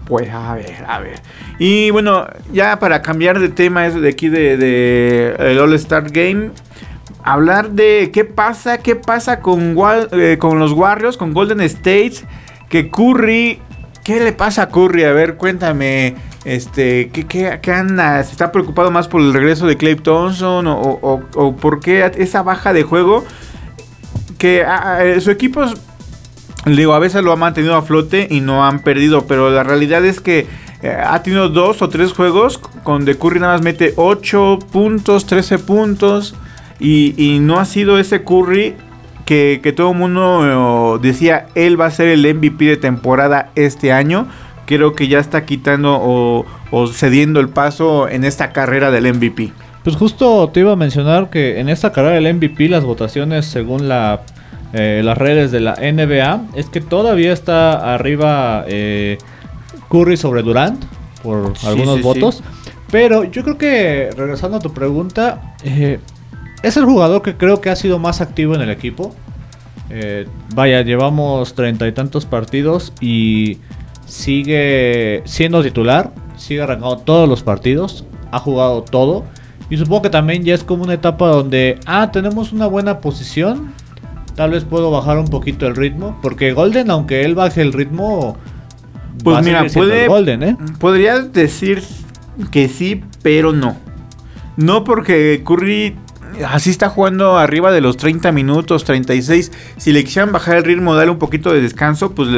Pues 0.06 0.30
a 0.30 0.54
ver, 0.54 0.84
a 0.86 1.00
ver. 1.00 1.20
Y 1.58 1.90
bueno, 1.90 2.26
ya 2.52 2.78
para 2.78 3.02
cambiar 3.02 3.40
de 3.40 3.48
tema 3.48 3.86
es 3.86 4.00
de 4.00 4.08
aquí 4.08 4.28
de, 4.28 5.34
el 5.38 5.58
All 5.58 5.74
Star 5.74 6.10
Game. 6.10 6.50
Hablar 7.24 7.70
de 7.70 8.10
qué 8.12 8.24
pasa, 8.24 8.78
qué 8.78 8.94
pasa 8.94 9.40
con, 9.40 9.76
eh, 10.12 10.36
con 10.38 10.60
los 10.60 10.72
Warriors, 10.72 11.16
con 11.16 11.34
Golden 11.34 11.60
State. 11.62 12.14
Que 12.68 12.88
Curry, 12.88 13.60
¿qué 14.04 14.20
le 14.20 14.32
pasa 14.32 14.62
a 14.62 14.68
Curry? 14.68 15.02
A 15.04 15.12
ver, 15.12 15.36
cuéntame. 15.36 16.14
Este, 16.44 17.10
¿qué, 17.10 17.26
qué, 17.60 17.72
anda? 17.72 18.22
¿Se 18.22 18.30
está 18.30 18.52
preocupado 18.52 18.92
más 18.92 19.08
por 19.08 19.20
el 19.20 19.34
regreso 19.34 19.66
de 19.66 19.76
Clay 19.76 19.96
Thompson? 19.96 20.68
¿O, 20.68 21.00
o, 21.34 21.56
por 21.56 21.80
qué 21.80 22.08
esa 22.16 22.42
baja 22.44 22.72
de 22.72 22.84
juego? 22.84 23.24
Que 24.38 24.62
ah, 24.62 25.00
ah, 25.00 25.20
su 25.20 25.32
equipo 25.32 25.64
Digo, 26.66 26.94
a 26.94 26.98
veces 26.98 27.22
lo 27.22 27.30
ha 27.30 27.36
mantenido 27.36 27.76
a 27.76 27.82
flote 27.82 28.26
y 28.28 28.40
no 28.40 28.66
han 28.66 28.80
perdido, 28.80 29.26
pero 29.28 29.50
la 29.50 29.62
realidad 29.62 30.04
es 30.04 30.20
que 30.20 30.48
eh, 30.82 30.90
ha 30.90 31.22
tenido 31.22 31.48
dos 31.48 31.80
o 31.80 31.88
tres 31.88 32.12
juegos 32.12 32.58
con 32.58 33.04
de 33.04 33.16
Curry 33.16 33.38
nada 33.38 33.52
más 33.52 33.62
mete 33.62 33.94
8 33.94 34.58
puntos, 34.72 35.26
13 35.26 35.60
puntos 35.60 36.34
y, 36.80 37.38
no 37.40 37.60
ha 37.60 37.64
sido 37.66 38.00
ese 38.00 38.24
Curry 38.24 38.74
que, 39.24 39.74
todo 39.76 39.92
el 39.92 39.96
mundo 39.96 40.96
eh, 40.96 40.98
decía 41.02 41.46
él 41.54 41.80
va 41.80 41.86
a 41.86 41.90
ser 41.92 42.08
el 42.08 42.34
MVP 42.34 42.64
de 42.64 42.76
temporada 42.76 43.52
este 43.54 43.92
año. 43.92 44.26
Creo 44.66 44.94
que 44.96 45.06
ya 45.06 45.20
está 45.20 45.44
quitando 45.44 45.96
o, 46.00 46.46
o 46.72 46.86
cediendo 46.88 47.38
el 47.38 47.48
paso 47.48 48.08
en 48.08 48.24
esta 48.24 48.52
carrera 48.52 48.90
del 48.90 49.14
MVP. 49.14 49.52
Pues 49.84 49.94
justo 49.94 50.50
te 50.52 50.60
iba 50.60 50.72
a 50.72 50.76
mencionar 50.76 51.30
que 51.30 51.60
en 51.60 51.68
esta 51.68 51.92
carrera 51.92 52.16
del 52.16 52.34
MVP 52.34 52.68
las 52.68 52.82
votaciones 52.82 53.46
según 53.46 53.88
la 53.88 54.22
eh, 54.78 55.00
las 55.02 55.16
redes 55.16 55.50
de 55.52 55.60
la 55.60 55.74
NBA 55.76 56.48
es 56.54 56.66
que 56.66 56.82
todavía 56.82 57.32
está 57.32 57.94
arriba 57.94 58.64
eh, 58.68 59.16
Curry 59.88 60.18
sobre 60.18 60.42
Durant 60.42 60.84
por 61.22 61.54
algunos 61.64 62.02
votos. 62.02 62.42
Pero 62.90 63.24
yo 63.24 63.42
creo 63.42 63.56
que, 63.56 64.10
regresando 64.14 64.58
a 64.58 64.60
tu 64.60 64.74
pregunta, 64.74 65.54
eh, 65.64 65.98
es 66.62 66.76
el 66.76 66.84
jugador 66.84 67.22
que 67.22 67.36
creo 67.36 67.62
que 67.62 67.70
ha 67.70 67.76
sido 67.76 67.98
más 67.98 68.20
activo 68.20 68.54
en 68.54 68.60
el 68.60 68.70
equipo. 68.70 69.14
vaya, 70.54 70.82
llevamos 70.82 71.54
treinta 71.54 71.88
y 71.88 71.92
tantos 71.92 72.26
partidos 72.26 72.92
y 73.00 73.58
sigue 74.04 75.22
siendo 75.24 75.62
titular, 75.62 76.12
sigue 76.36 76.60
arrancando 76.60 76.98
todos 76.98 77.28
los 77.28 77.42
partidos, 77.42 78.04
ha 78.30 78.38
jugado 78.40 78.82
todo. 78.82 79.24
Y 79.70 79.78
supongo 79.78 80.02
que 80.02 80.10
también 80.10 80.44
ya 80.44 80.54
es 80.54 80.62
como 80.62 80.84
una 80.84 80.94
etapa 80.94 81.28
donde, 81.28 81.80
ah, 81.86 82.10
tenemos 82.12 82.52
una 82.52 82.66
buena 82.66 83.00
posición, 83.00 83.72
Tal 84.36 84.50
vez 84.50 84.64
puedo 84.64 84.90
bajar 84.90 85.18
un 85.18 85.28
poquito 85.28 85.66
el 85.66 85.74
ritmo. 85.74 86.18
Porque 86.22 86.52
Golden, 86.52 86.90
aunque 86.90 87.24
él 87.24 87.34
baje 87.34 87.62
el 87.62 87.72
ritmo. 87.72 88.36
Pues 89.24 89.44
mira, 89.44 89.64
puede. 89.72 90.06
Golden, 90.06 90.42
¿eh? 90.42 90.56
Podría 90.78 91.20
decir 91.20 91.82
que 92.50 92.68
sí, 92.68 93.02
pero 93.22 93.52
no. 93.52 93.76
No 94.56 94.84
porque 94.84 95.42
Curry 95.44 95.96
así 96.46 96.68
está 96.68 96.90
jugando 96.90 97.38
arriba 97.38 97.72
de 97.72 97.80
los 97.80 97.96
30 97.96 98.30
minutos, 98.32 98.84
36. 98.84 99.52
Si 99.78 99.92
le 99.92 100.04
quisieran 100.04 100.32
bajar 100.32 100.56
el 100.56 100.64
ritmo, 100.64 100.94
darle 100.94 101.12
un 101.12 101.18
poquito 101.18 101.52
de 101.52 101.62
descanso, 101.62 102.12
pues 102.12 102.28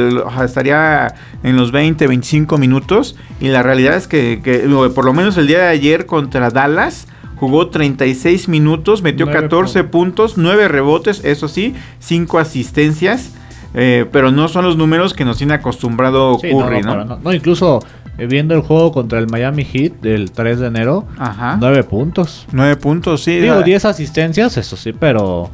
estaría 0.43 1.13
en 1.43 1.57
los 1.57 1.73
20, 1.73 2.07
25 2.07 2.57
minutos. 2.57 3.17
Y 3.41 3.49
la 3.49 3.61
realidad 3.61 3.95
es 3.95 4.07
que, 4.07 4.39
que 4.41 4.59
por 4.95 5.03
lo 5.03 5.13
menos 5.13 5.37
el 5.37 5.47
día 5.47 5.59
de 5.59 5.67
ayer 5.67 6.05
contra 6.05 6.49
Dallas 6.49 7.07
Jugó 7.39 7.69
36 7.69 8.49
minutos, 8.49 9.01
metió 9.01 9.31
14 9.31 9.85
puntos, 9.85 10.37
9 10.37 10.67
rebotes, 10.67 11.23
eso 11.23 11.47
sí, 11.47 11.73
5 11.99 12.37
asistencias. 12.37 13.33
Eh, 13.73 14.05
pero 14.11 14.31
no 14.31 14.47
son 14.47 14.65
los 14.65 14.77
números 14.77 15.13
que 15.13 15.23
nos 15.25 15.37
tiene 15.37 15.53
acostumbrado 15.53 16.39
Curry, 16.39 16.81
¿no? 16.81 17.19
No, 17.23 17.33
incluso 17.33 17.79
eh, 18.17 18.25
viendo 18.25 18.55
el 18.55 18.61
juego 18.61 18.91
contra 18.91 19.19
el 19.19 19.27
Miami 19.27 19.63
Heat 19.63 20.01
del 20.01 20.31
3 20.31 20.59
de 20.59 20.67
enero, 20.67 21.05
Ajá. 21.17 21.57
9 21.59 21.83
puntos. 21.83 22.47
9 22.51 22.75
puntos, 22.77 23.23
sí. 23.23 23.39
Digo, 23.39 23.61
10 23.61 23.85
asistencias, 23.85 24.57
eso 24.57 24.75
sí, 24.75 24.91
pero... 24.91 25.49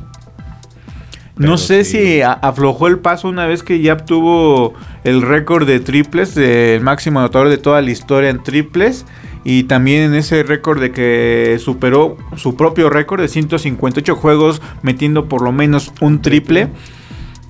no 1.36 1.58
sé 1.58 1.84
si 1.84 2.21
aflojó 2.21 2.88
el 2.88 3.00
paso 3.00 3.28
una 3.28 3.45
vez 3.45 3.62
que 3.62 3.82
ya 3.82 3.93
obtuvo 3.93 4.74
el 5.04 5.21
récord 5.21 5.67
de 5.67 5.82
triples, 5.82 6.38
el 6.38 6.82
máximo 6.82 7.19
anotador 7.19 7.50
de 7.50 7.58
toda 7.58 7.82
la 7.82 7.91
historia 7.91 8.30
en 8.30 8.41
triples. 8.41 9.06
Y 9.47 9.65
también 9.65 10.01
en 10.01 10.15
ese 10.15 10.41
récord 10.41 10.81
de 10.81 10.91
que 10.91 11.58
superó 11.60 12.17
su 12.36 12.58
propio 12.58 12.89
récord 12.89 13.21
de 13.21 13.27
158 13.27 14.15
juegos 14.15 14.60
metiendo 14.81 15.29
por 15.29 15.43
lo 15.43 15.51
menos 15.51 15.93
un 16.01 16.21
triple. 16.21 16.69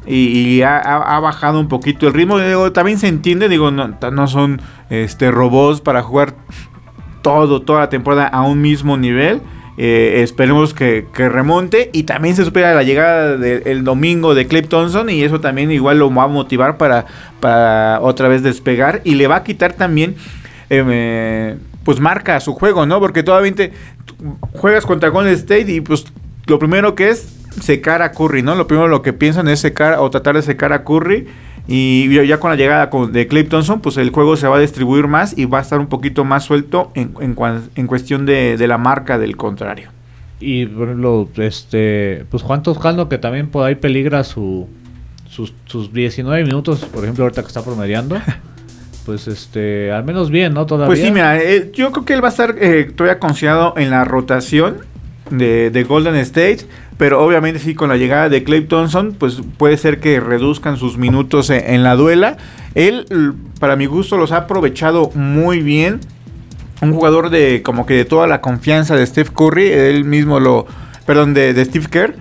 y, 0.06 0.62
ha, 0.62 1.20
bajado 1.20 1.60
un 1.60 1.70
poquito 1.70 2.08
el 2.08 2.14
ritmo. 2.14 2.38
también 2.74 3.00
se 3.00 3.08
entiende, 3.08 3.48
digo, 3.48 3.72
no, 3.72 3.98
no 4.12 4.28
son 4.28 4.62
este, 4.90 5.32
robots 5.32 5.80
para 5.80 6.04
jugar 6.04 6.36
todo, 7.22 7.62
toda 7.62 7.80
la 7.80 7.90
temporada 7.90 8.28
a 8.28 8.42
un 8.42 8.62
mismo 8.62 8.98
nivel. 8.98 9.42
Eh, 9.78 10.22
esperemos 10.22 10.74
que, 10.74 11.06
remonte 11.14 11.90
y 11.92 12.04
también 12.04 12.36
se 12.36 12.46
supera 12.46 12.74
la 12.74 12.84
llegada 12.84 13.38
del 13.38 13.84
domingo 13.84 14.34
de 14.34 14.48
Clay 14.48 14.62
Thompson 14.64 15.10
y 15.10 15.24
eso 15.24 15.42
también 15.42 15.72
igual 15.72 16.00
lo 16.00 16.14
va 16.14 16.24
a 16.24 16.28
motivar 16.28 16.78
para, 16.78 17.06
para 17.42 18.00
otra 18.02 18.30
vez 18.30 18.42
despegar 18.42 19.02
y 19.04 19.16
le 19.16 19.28
va 19.28 19.38
a 19.38 19.44
quitar 19.44 19.74
también 19.74 20.16
em, 20.70 20.88
eh, 20.90 21.58
pues 21.86 22.00
marca 22.00 22.38
su 22.42 22.54
juego, 22.54 22.86
¿no? 22.86 23.00
Porque 23.00 23.24
todavía 23.24 23.70
juegas 24.54 24.86
contra 24.86 25.10
Golden 25.10 25.34
State 25.36 25.72
y 25.72 25.82
pues 25.82 26.06
lo 26.48 26.60
primero 26.60 26.96
que 26.96 27.10
es 27.10 27.30
secar 27.62 28.02
a 28.02 28.12
Curry, 28.12 28.42
¿no? 28.42 28.56
Lo 28.56 28.68
primero 28.68 28.88
lo 28.88 29.04
que 29.04 29.14
piensan 29.14 29.48
es 29.48 29.60
secar 29.60 30.00
o 30.00 30.10
tratar 30.10 30.36
de 30.36 30.42
secar 30.42 30.74
a 30.74 30.84
Curry. 30.84 31.28
Y 31.68 32.14
ya 32.28 32.40
con 32.40 32.52
la 32.52 32.56
llegada 32.58 32.90
de 33.08 33.28
Clay 33.28 33.44
Thompson, 33.46 33.82
pues 33.82 33.98
el 33.98 34.10
juego 34.10 34.36
se 34.36 34.48
va 34.48 34.58
a 34.58 34.60
distribuir 34.60 35.08
más 35.08 35.36
y 35.38 35.46
va 35.46 35.60
a 35.60 35.62
estar 35.62 35.80
un 35.80 35.88
poquito 35.88 36.24
más 36.24 36.44
suelto 36.44 36.92
en, 36.94 37.14
en, 37.20 37.88
cuestión 37.88 38.26
de, 38.26 38.64
la 38.68 38.78
marca 38.78 39.18
del 39.18 39.36
contrario. 39.38 39.90
Y 40.40 40.66
lo, 40.66 41.28
este, 41.38 42.26
pues 42.30 42.44
Juan 42.44 42.62
Toscano 42.62 43.10
que 43.10 43.18
también 43.18 43.50
por 43.50 43.66
ahí 43.66 43.76
peligra 43.76 44.24
su, 44.24 44.68
sus, 45.28 45.56
sus 45.66 45.92
19 45.92 46.44
minutos, 46.44 46.86
por 46.86 47.04
ejemplo, 47.04 47.24
ahorita 47.24 47.42
que 47.42 47.48
está 47.48 47.64
promediando. 47.64 48.18
pues 49.06 49.28
este, 49.28 49.92
al 49.92 50.04
menos 50.04 50.30
bien, 50.30 50.54
¿no? 50.54 50.66
Todavía. 50.66 50.88
Pues 50.88 51.00
sí, 51.00 51.12
mira, 51.12 51.42
eh, 51.42 51.72
yo 51.74 51.92
creo 51.92 52.06
que 52.06 52.14
él 52.14 52.24
va 52.24 52.30
a 52.30 52.32
estar 52.32 52.56
eh, 52.60 52.92
todavía 52.96 53.20
en 53.78 53.90
la 53.90 54.04
rotación 54.04 54.78
de, 55.30 55.70
de 55.70 55.84
Golden 55.84 56.16
State 56.16 56.66
pero 56.98 57.24
obviamente 57.24 57.60
sí, 57.60 57.76
con 57.76 57.90
la 57.90 57.98
llegada 57.98 58.30
de 58.30 58.44
Clay 58.44 58.62
Thompson, 58.62 59.16
pues 59.18 59.42
puede 59.58 59.76
ser 59.78 60.00
que 60.00 60.20
reduzcan 60.20 60.78
sus 60.78 60.98
minutos 60.98 61.50
en, 61.50 61.84
la 61.84 61.96
duela. 61.96 62.38
Él, 62.74 63.06
para 63.60 63.76
mi 63.76 63.86
gusto, 63.86 64.18
los 64.18 64.32
ha 64.32 64.38
aprovechado 64.38 65.12
muy 65.14 65.62
bien. 65.62 66.00
Un 66.82 66.94
jugador 66.94 67.30
de 67.30 67.62
como 67.64 67.86
que 67.86 67.96
de 67.96 68.06
toda 68.06 68.28
la 68.28 68.40
confianza 68.40 68.96
de 68.96 69.06
Steph 69.06 69.32
Curry, 69.32 69.68
él 69.68 70.06
mismo 70.06 70.40
lo, 70.40 70.68
perdón, 71.06 71.34
de, 71.34 71.66
Steve 71.66 71.88
Kerr, 71.90 72.16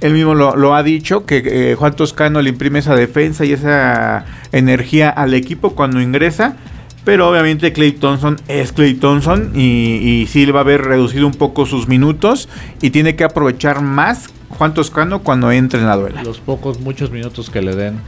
él 0.00 0.12
mismo 0.12 0.34
lo, 0.34 0.74
ha 0.74 0.82
dicho, 0.82 1.24
que 1.24 1.42
eh, 1.44 1.74
Juan 1.74 1.96
Toscano 1.96 2.42
le 2.42 2.50
imprime 2.50 2.80
esa 2.80 2.94
defensa 2.94 3.44
y 3.44 3.52
esa 3.52 4.26
energía 4.52 5.08
al 5.10 5.34
equipo 5.34 5.74
cuando 5.74 6.00
ingresa. 6.00 6.56
Pero 7.04 7.30
obviamente 7.30 7.72
Clay 7.72 7.92
Thompson 7.92 8.36
es 8.48 8.72
Clay 8.72 8.94
Thompson 8.94 9.52
y, 9.54 10.26
sí 10.28 10.44
va 10.46 10.60
a 10.60 10.62
haber 10.62 10.82
reducido 10.82 11.26
un 11.26 11.34
poco 11.34 11.64
sus 11.64 11.86
minutos 11.86 12.48
y 12.82 12.90
tiene 12.90 13.14
que 13.14 13.22
aprovechar 13.22 13.80
más 13.80 14.28
Juan 14.48 14.74
Toscano 14.74 15.22
cuando 15.22 15.52
entre 15.52 15.80
en 15.80 15.86
la 15.86 15.96
duela. 15.96 16.24
Los 16.24 16.40
pocos, 16.40 16.80
muchos 16.80 17.12
minutos 17.12 17.48
que 17.48 17.62
le 17.62 17.76
den. 17.76 18.00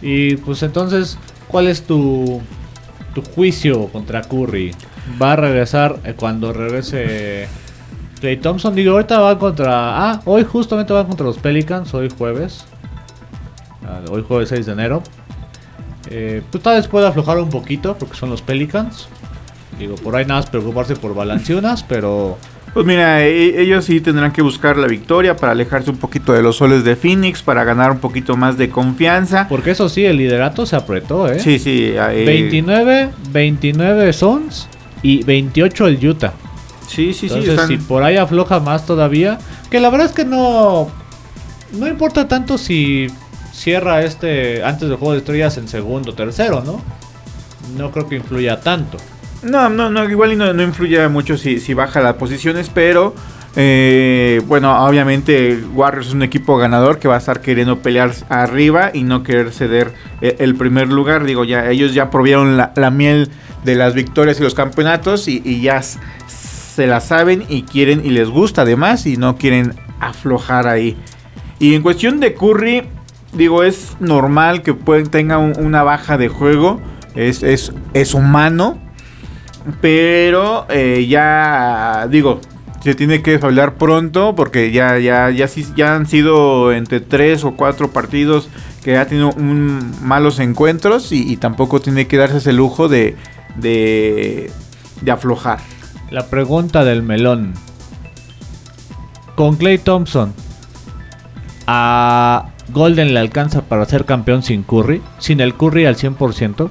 Y 0.00 0.36
pues 0.36 0.62
entonces, 0.62 1.18
¿cuál 1.48 1.68
es 1.68 1.82
tu, 1.82 2.40
tu 3.14 3.20
juicio 3.20 3.88
contra 3.88 4.22
Curry? 4.22 4.74
¿Va 5.20 5.34
a 5.34 5.36
regresar 5.36 6.00
eh, 6.04 6.14
cuando 6.16 6.54
regrese 6.54 7.48
Clay 8.26 8.38
Thompson? 8.38 8.74
Digo, 8.74 8.90
ahorita 8.90 9.20
va 9.20 9.38
contra... 9.38 10.10
Ah, 10.10 10.20
hoy 10.24 10.42
justamente 10.42 10.92
va 10.92 11.06
contra 11.06 11.24
los 11.24 11.38
Pelicans, 11.38 11.94
hoy 11.94 12.08
jueves. 12.10 12.64
Ah, 13.84 14.00
hoy 14.10 14.24
jueves 14.26 14.48
6 14.48 14.66
de 14.66 14.72
enero. 14.72 15.00
Eh, 16.10 16.42
pues 16.50 16.60
tal 16.60 16.74
vez 16.74 16.88
pueda 16.88 17.10
aflojar 17.10 17.38
un 17.38 17.50
poquito 17.50 17.96
porque 17.96 18.16
son 18.16 18.30
los 18.30 18.42
Pelicans. 18.42 19.06
Digo, 19.78 19.94
por 19.94 20.16
ahí 20.16 20.24
nada 20.24 20.40
más 20.40 20.50
preocuparse 20.50 20.96
por 20.96 21.14
Balanciunas, 21.14 21.84
pero... 21.88 22.36
Pues 22.74 22.84
mira, 22.84 23.24
e, 23.24 23.62
ellos 23.62 23.84
sí 23.84 24.00
tendrán 24.00 24.32
que 24.32 24.42
buscar 24.42 24.76
la 24.76 24.88
victoria 24.88 25.36
para 25.36 25.52
alejarse 25.52 25.88
un 25.88 25.98
poquito 25.98 26.32
de 26.32 26.42
los 26.42 26.56
soles 26.56 26.82
de 26.82 26.96
Phoenix, 26.96 27.44
para 27.44 27.62
ganar 27.62 27.92
un 27.92 28.00
poquito 28.00 28.36
más 28.36 28.58
de 28.58 28.70
confianza. 28.70 29.46
Porque 29.48 29.70
eso 29.70 29.88
sí, 29.88 30.04
el 30.04 30.16
liderato 30.16 30.66
se 30.66 30.74
apretó, 30.74 31.30
¿eh? 31.30 31.38
Sí, 31.38 31.60
sí. 31.60 31.92
29, 31.92 33.10
29 33.30 34.12
Sons 34.12 34.68
y 35.00 35.22
28 35.22 35.86
el 35.86 36.08
Utah. 36.08 36.32
Sí, 36.86 37.12
sí, 37.12 37.28
sí. 37.28 37.34
Entonces, 37.34 37.66
si 37.66 37.76
por 37.78 38.02
ahí 38.02 38.16
afloja 38.16 38.60
más 38.60 38.86
todavía, 38.86 39.38
que 39.70 39.80
la 39.80 39.90
verdad 39.90 40.06
es 40.06 40.12
que 40.12 40.24
no... 40.24 40.88
No 41.72 41.88
importa 41.88 42.28
tanto 42.28 42.58
si 42.58 43.08
cierra 43.52 44.02
este 44.02 44.62
antes 44.62 44.88
del 44.88 44.98
juego 44.98 45.12
de 45.12 45.18
estrellas 45.18 45.56
en 45.58 45.66
segundo, 45.66 46.14
tercero, 46.14 46.62
¿no? 46.64 46.80
No 47.76 47.90
creo 47.90 48.08
que 48.08 48.16
influya 48.16 48.60
tanto. 48.60 48.98
No, 49.42 49.68
no, 49.68 49.90
no, 49.90 50.08
igual 50.08 50.36
no, 50.38 50.52
no 50.52 50.62
influye 50.62 51.08
mucho 51.08 51.36
si, 51.36 51.58
si 51.58 51.74
baja 51.74 52.00
las 52.00 52.14
posiciones, 52.14 52.70
pero 52.72 53.14
eh, 53.58 54.42
bueno, 54.46 54.84
obviamente 54.86 55.58
Warriors 55.74 56.08
es 56.08 56.12
un 56.12 56.22
equipo 56.22 56.58
ganador 56.58 56.98
que 56.98 57.08
va 57.08 57.14
a 57.14 57.18
estar 57.18 57.40
queriendo 57.40 57.78
pelear 57.78 58.12
arriba 58.28 58.90
y 58.92 59.02
no 59.02 59.22
querer 59.22 59.50
ceder 59.50 59.94
eh, 60.20 60.36
el 60.40 60.56
primer 60.56 60.88
lugar. 60.88 61.24
Digo, 61.24 61.42
ya 61.44 61.70
ellos 61.70 61.94
ya 61.94 62.10
provieron 62.10 62.58
la, 62.58 62.90
miel 62.90 63.30
de 63.64 63.74
las 63.74 63.94
victorias 63.94 64.38
y 64.38 64.42
los 64.42 64.54
campeonatos 64.54 65.26
y, 65.26 65.40
y, 65.42 65.62
ya 65.62 65.80
se 66.76 66.86
la 66.86 67.00
saben 67.00 67.42
y 67.48 67.62
quieren 67.62 68.04
y 68.04 68.10
les 68.10 68.28
gusta 68.28 68.62
además 68.62 69.06
y 69.06 69.16
no 69.16 69.38
quieren 69.38 69.72
aflojar 69.98 70.68
ahí. 70.68 70.94
Y 71.58 71.74
en 71.74 71.80
cuestión 71.80 72.20
de 72.20 72.34
Curry, 72.34 72.82
digo, 73.32 73.62
es 73.62 73.96
normal 73.98 74.62
que 74.62 74.74
tenga 75.10 75.38
una 75.38 75.82
baja 75.82 76.18
de 76.18 76.28
juego. 76.28 76.78
Es, 77.14 77.42
es, 77.42 78.14
humano. 78.14 78.78
Pero 79.80 80.66
eh, 80.68 81.06
ya, 81.08 82.08
digo, 82.10 82.42
se 82.80 82.94
tiene 82.94 83.22
que 83.22 83.40
hablar 83.42 83.76
pronto 83.76 84.34
porque 84.36 84.70
ya, 84.70 84.98
ya, 84.98 85.30
ya, 85.30 85.48
ya 85.74 85.96
han 85.96 86.06
sido 86.06 86.72
entre 86.72 87.00
tres 87.00 87.42
o 87.42 87.56
cuatro 87.56 87.90
partidos 87.90 88.50
que 88.84 88.98
ha 88.98 89.06
tenido 89.08 89.32
malos 90.02 90.38
encuentros 90.40 91.10
y, 91.10 91.38
tampoco 91.38 91.80
tiene 91.80 92.06
que 92.06 92.18
darse 92.18 92.36
ese 92.36 92.52
lujo 92.52 92.88
de, 92.88 93.16
de, 93.56 94.50
de 95.00 95.10
aflojar. 95.10 95.58
La 96.10 96.26
pregunta 96.26 96.84
del 96.84 97.02
melón. 97.02 97.54
Con 99.34 99.56
Clay 99.56 99.78
Thompson, 99.78 100.32
a 101.66 102.50
Golden 102.68 103.12
le 103.12 103.20
alcanza 103.20 103.62
para 103.62 103.84
ser 103.84 104.04
campeón 104.04 104.42
sin 104.42 104.62
Curry, 104.62 105.02
sin 105.18 105.40
el 105.40 105.54
Curry 105.54 105.86
al 105.86 105.96
100%. 105.96 106.70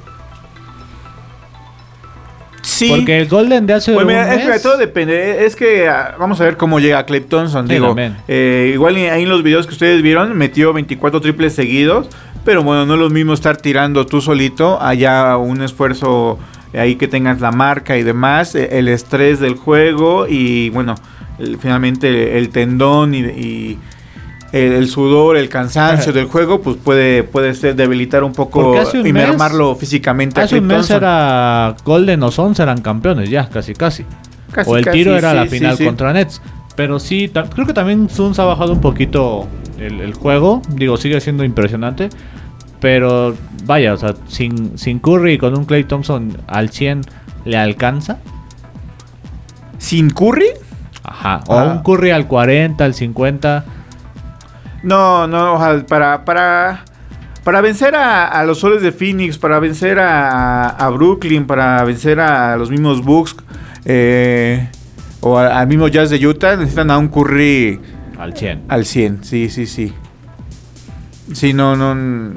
Sí. 2.62 2.89
Porque 2.89 3.19
el 3.19 3.28
Golden 3.28 3.67
de 3.67 3.74
hace 3.74 3.93
pues 3.93 4.08
es 4.10 4.62
todo 4.62 4.78
depende. 4.78 5.45
Es 5.45 5.56
que 5.56 5.88
ah, 5.88 6.15
vamos 6.19 6.41
a 6.41 6.43
ver 6.43 6.58
cómo 6.58 6.80
llega 6.80 7.06
Clay 7.06 7.21
Thompson. 7.21 7.67
digo, 7.67 7.95
eh, 8.28 8.71
igual 8.74 8.95
ahí 8.95 9.24
en 9.24 9.30
los 9.30 9.43
videos 9.43 9.67
que 9.67 9.74
ustedes 9.74 10.02
vieron, 10.02 10.36
metió 10.38 10.74
24 10.74 11.21
triples 11.21 11.54
seguidos. 11.54 12.10
Pero 12.43 12.63
bueno, 12.63 12.86
no 12.86 12.95
es 12.95 13.00
lo 13.00 13.10
mismo 13.10 13.34
estar 13.34 13.58
tirando 13.58 14.06
tú 14.06 14.21
solito. 14.21 14.82
Allá 14.82 15.38
un 15.38 15.62
esfuerzo 15.62 16.38
ahí 16.77 16.95
que 16.95 17.07
tengas 17.07 17.41
la 17.41 17.51
marca 17.51 17.97
y 17.97 18.03
demás. 18.03 18.55
E, 18.55 18.79
el 18.79 18.88
estrés 18.88 19.39
del 19.39 19.55
juego 19.55 20.27
y 20.27 20.69
bueno, 20.69 20.95
finalmente 21.59 22.38
el 22.38 22.49
tendón 22.49 23.13
y 23.13 23.77
el, 24.51 24.88
sudor, 24.88 25.35
el 25.35 25.49
cansancio 25.49 26.13
del 26.13 26.25
juego, 26.25 26.61
pues 26.61 26.77
puede, 26.77 27.23
puede 27.23 27.53
ser 27.53 27.75
debilitar 27.75 28.23
un 28.23 28.31
poco 28.31 28.75
y 28.93 29.11
mermarlo 29.11 29.75
físicamente. 29.75 30.39
Hace 30.39 30.59
un 30.59 30.67
mes 30.67 30.89
era 30.89 31.75
Golden 31.83 32.23
o 32.23 32.31
Sons 32.31 32.59
eran 32.59 32.81
campeones 32.81 33.29
ya, 33.29 33.49
casi 33.49 33.73
casi. 33.73 34.05
o 34.65 34.77
el 34.77 34.85
tiro 34.89 35.17
era 35.17 35.33
la 35.33 35.45
final 35.45 35.77
contra 35.77 36.13
Nets. 36.13 36.41
Pero 36.75 36.99
sí, 36.99 37.31
creo 37.53 37.65
que 37.65 37.73
también 37.73 38.09
Suns 38.09 38.38
ha 38.39 38.43
bajado 38.43 38.73
un 38.73 38.81
poquito 38.81 39.47
el, 39.79 40.13
juego. 40.13 40.61
Digo, 40.69 40.97
sigue 40.97 41.19
siendo 41.21 41.43
impresionante. 41.43 42.09
Pero 42.86 43.36
vaya, 43.63 43.95
o 43.95 43.98
sea, 43.98 44.13
sin, 44.28 44.78
sin 44.78 45.00
Curry 45.00 45.39
con 45.39 45.58
un 45.58 45.65
Clay 45.65 45.86
Thompson 45.86 46.38
al 46.45 46.69
100 46.69 47.02
le 47.43 47.58
alcanza. 47.58 48.19
¿Sin 49.80 50.12
Curry? 50.12 50.50
Ajá. 51.02 51.41
O 51.48 51.58
ah. 51.58 51.63
un 51.63 51.80
Curry 51.80 52.12
al 52.12 52.28
40, 52.28 52.86
al 52.86 52.93
50. 52.93 53.65
No, 54.84 55.26
no, 55.26 55.60
para, 55.88 56.26
para, 56.26 56.86
para 57.43 57.62
vencer 57.62 57.95
a, 57.95 58.43
los 58.43 58.60
soles 58.60 58.84
de 58.84 58.91
Phoenix, 58.91 59.39
para 59.39 59.58
vencer 59.58 59.98
a, 60.00 60.88
Brooklyn, 60.93 61.48
para 61.48 61.84
vencer 61.86 62.19
a 62.19 62.56
los 62.56 62.69
mismos 62.69 63.04
Bucks 63.04 63.36
eh, 63.86 64.69
o 65.21 65.39
al 65.39 65.65
mismo 65.65 65.88
Jazz 65.88 66.12
de 66.12 66.24
Utah, 66.24 66.56
necesitan 66.56 66.91
a 66.91 67.00
un 67.00 67.08
Curry 67.08 67.80
al 68.19 68.38
100. 68.38 68.65
Al 68.67 68.86
100, 68.86 69.24
sí, 69.24 69.50
sí, 69.50 69.65
sí. 69.65 69.91
Sí, 71.33 71.53
no, 71.53 71.75
no. 71.75 72.33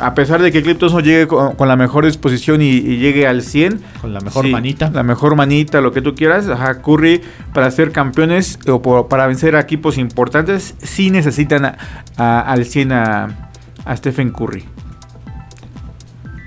A 0.00 0.14
pesar 0.14 0.42
de 0.42 0.50
que 0.50 0.62
Cliptos 0.62 0.92
no 0.92 1.00
llegue 1.00 1.28
con, 1.28 1.68
la 1.68 1.76
mejor 1.76 2.04
disposición 2.04 2.60
y, 2.60 2.80
llegue 2.80 3.26
al 3.26 3.42
100. 3.42 3.80
Con 4.00 4.12
la 4.12 4.20
mejor 4.20 4.48
manita. 4.48 4.90
La 4.90 5.04
mejor 5.04 5.36
manita, 5.36 5.80
lo 5.80 5.92
que 5.92 6.02
tú 6.02 6.14
quieras. 6.14 6.48
Ajá, 6.48 6.82
Curry, 6.82 7.22
para 7.54 7.70
ser 7.70 7.92
campeones 7.92 8.58
o 8.66 9.08
para 9.08 9.26
vencer 9.26 9.54
a 9.54 9.60
equipos 9.60 9.96
importantes, 9.96 10.74
sí 10.78 11.10
necesitan 11.10 11.76
al 12.16 12.64
100 12.64 12.92
a, 12.92 13.50
Stephen 13.94 14.30
Curry. 14.30 14.64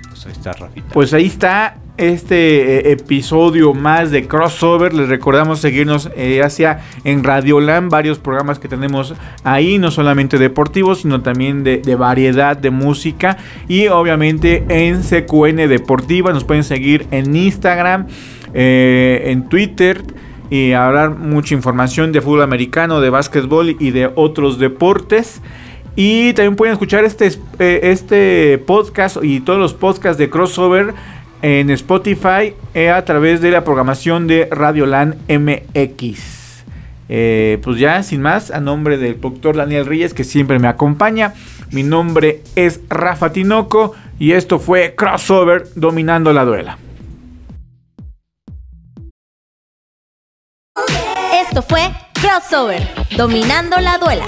Pues 0.08 0.26
ahí 0.26 0.32
está, 0.32 0.52
Rafita. 0.52 0.88
Pues 0.92 1.14
ahí 1.14 1.26
está. 1.26 1.76
Este 1.96 2.90
eh, 2.90 2.92
episodio 2.92 3.74
más 3.74 4.10
de 4.10 4.26
crossover. 4.26 4.94
Les 4.94 5.08
recordamos 5.08 5.60
seguirnos 5.60 6.10
eh, 6.16 6.42
hacia 6.42 6.80
en 7.04 7.24
Radioland, 7.24 7.90
varios 7.90 8.18
programas 8.18 8.58
que 8.58 8.68
tenemos 8.68 9.14
ahí, 9.44 9.78
no 9.78 9.90
solamente 9.90 10.38
deportivos, 10.38 11.00
sino 11.00 11.22
también 11.22 11.64
de, 11.64 11.96
variedad 11.96 12.56
de 12.56 12.70
música. 12.70 13.38
Y 13.68 13.88
obviamente 13.88 14.64
en 14.68 15.02
CQN 15.02 15.68
Deportiva 15.68 16.32
nos 16.32 16.44
pueden 16.44 16.64
seguir 16.64 17.06
en 17.10 17.34
Instagram, 17.34 18.06
eh, 18.54 19.24
en 19.26 19.48
Twitter 19.48 20.02
y 20.50 20.72
hablar 20.72 21.10
mucha 21.10 21.54
información 21.54 22.12
de 22.12 22.20
fútbol 22.20 22.42
americano, 22.42 23.00
de 23.00 23.10
básquetbol 23.10 23.76
y 23.78 23.90
de 23.90 24.10
otros 24.14 24.58
deportes. 24.58 25.40
Y 25.96 26.34
también 26.34 26.56
pueden 26.56 26.74
escuchar 26.74 27.04
este, 27.04 27.30
este 27.58 28.58
podcast 28.58 29.16
y 29.22 29.40
todos 29.40 29.58
los 29.58 29.72
podcasts 29.72 30.18
de 30.18 30.28
crossover 30.28 30.92
en 31.46 31.70
Spotify 31.70 32.54
eh, 32.74 32.90
a 32.90 33.04
través 33.04 33.40
de 33.40 33.52
la 33.52 33.62
programación 33.62 34.26
de 34.26 34.48
Radioland 34.50 35.14
MX. 35.30 36.64
Eh, 37.08 37.60
pues 37.62 37.78
ya, 37.78 38.02
sin 38.02 38.20
más, 38.20 38.50
a 38.50 38.58
nombre 38.58 38.98
del 38.98 39.20
doctor 39.20 39.56
Daniel 39.56 39.86
Reyes, 39.86 40.12
que 40.12 40.24
siempre 40.24 40.58
me 40.58 40.66
acompaña. 40.66 41.34
Mi 41.70 41.84
nombre 41.84 42.42
es 42.56 42.80
Rafa 42.88 43.30
Tinoco 43.30 43.94
y 44.18 44.32
esto 44.32 44.58
fue 44.58 44.96
Crossover 44.96 45.68
Dominando 45.76 46.32
la 46.32 46.44
Duela. 46.44 46.78
Esto 51.48 51.62
fue 51.62 51.92
Crossover 52.20 52.82
Dominando 53.16 53.78
la 53.78 53.98
Duela. 53.98 54.26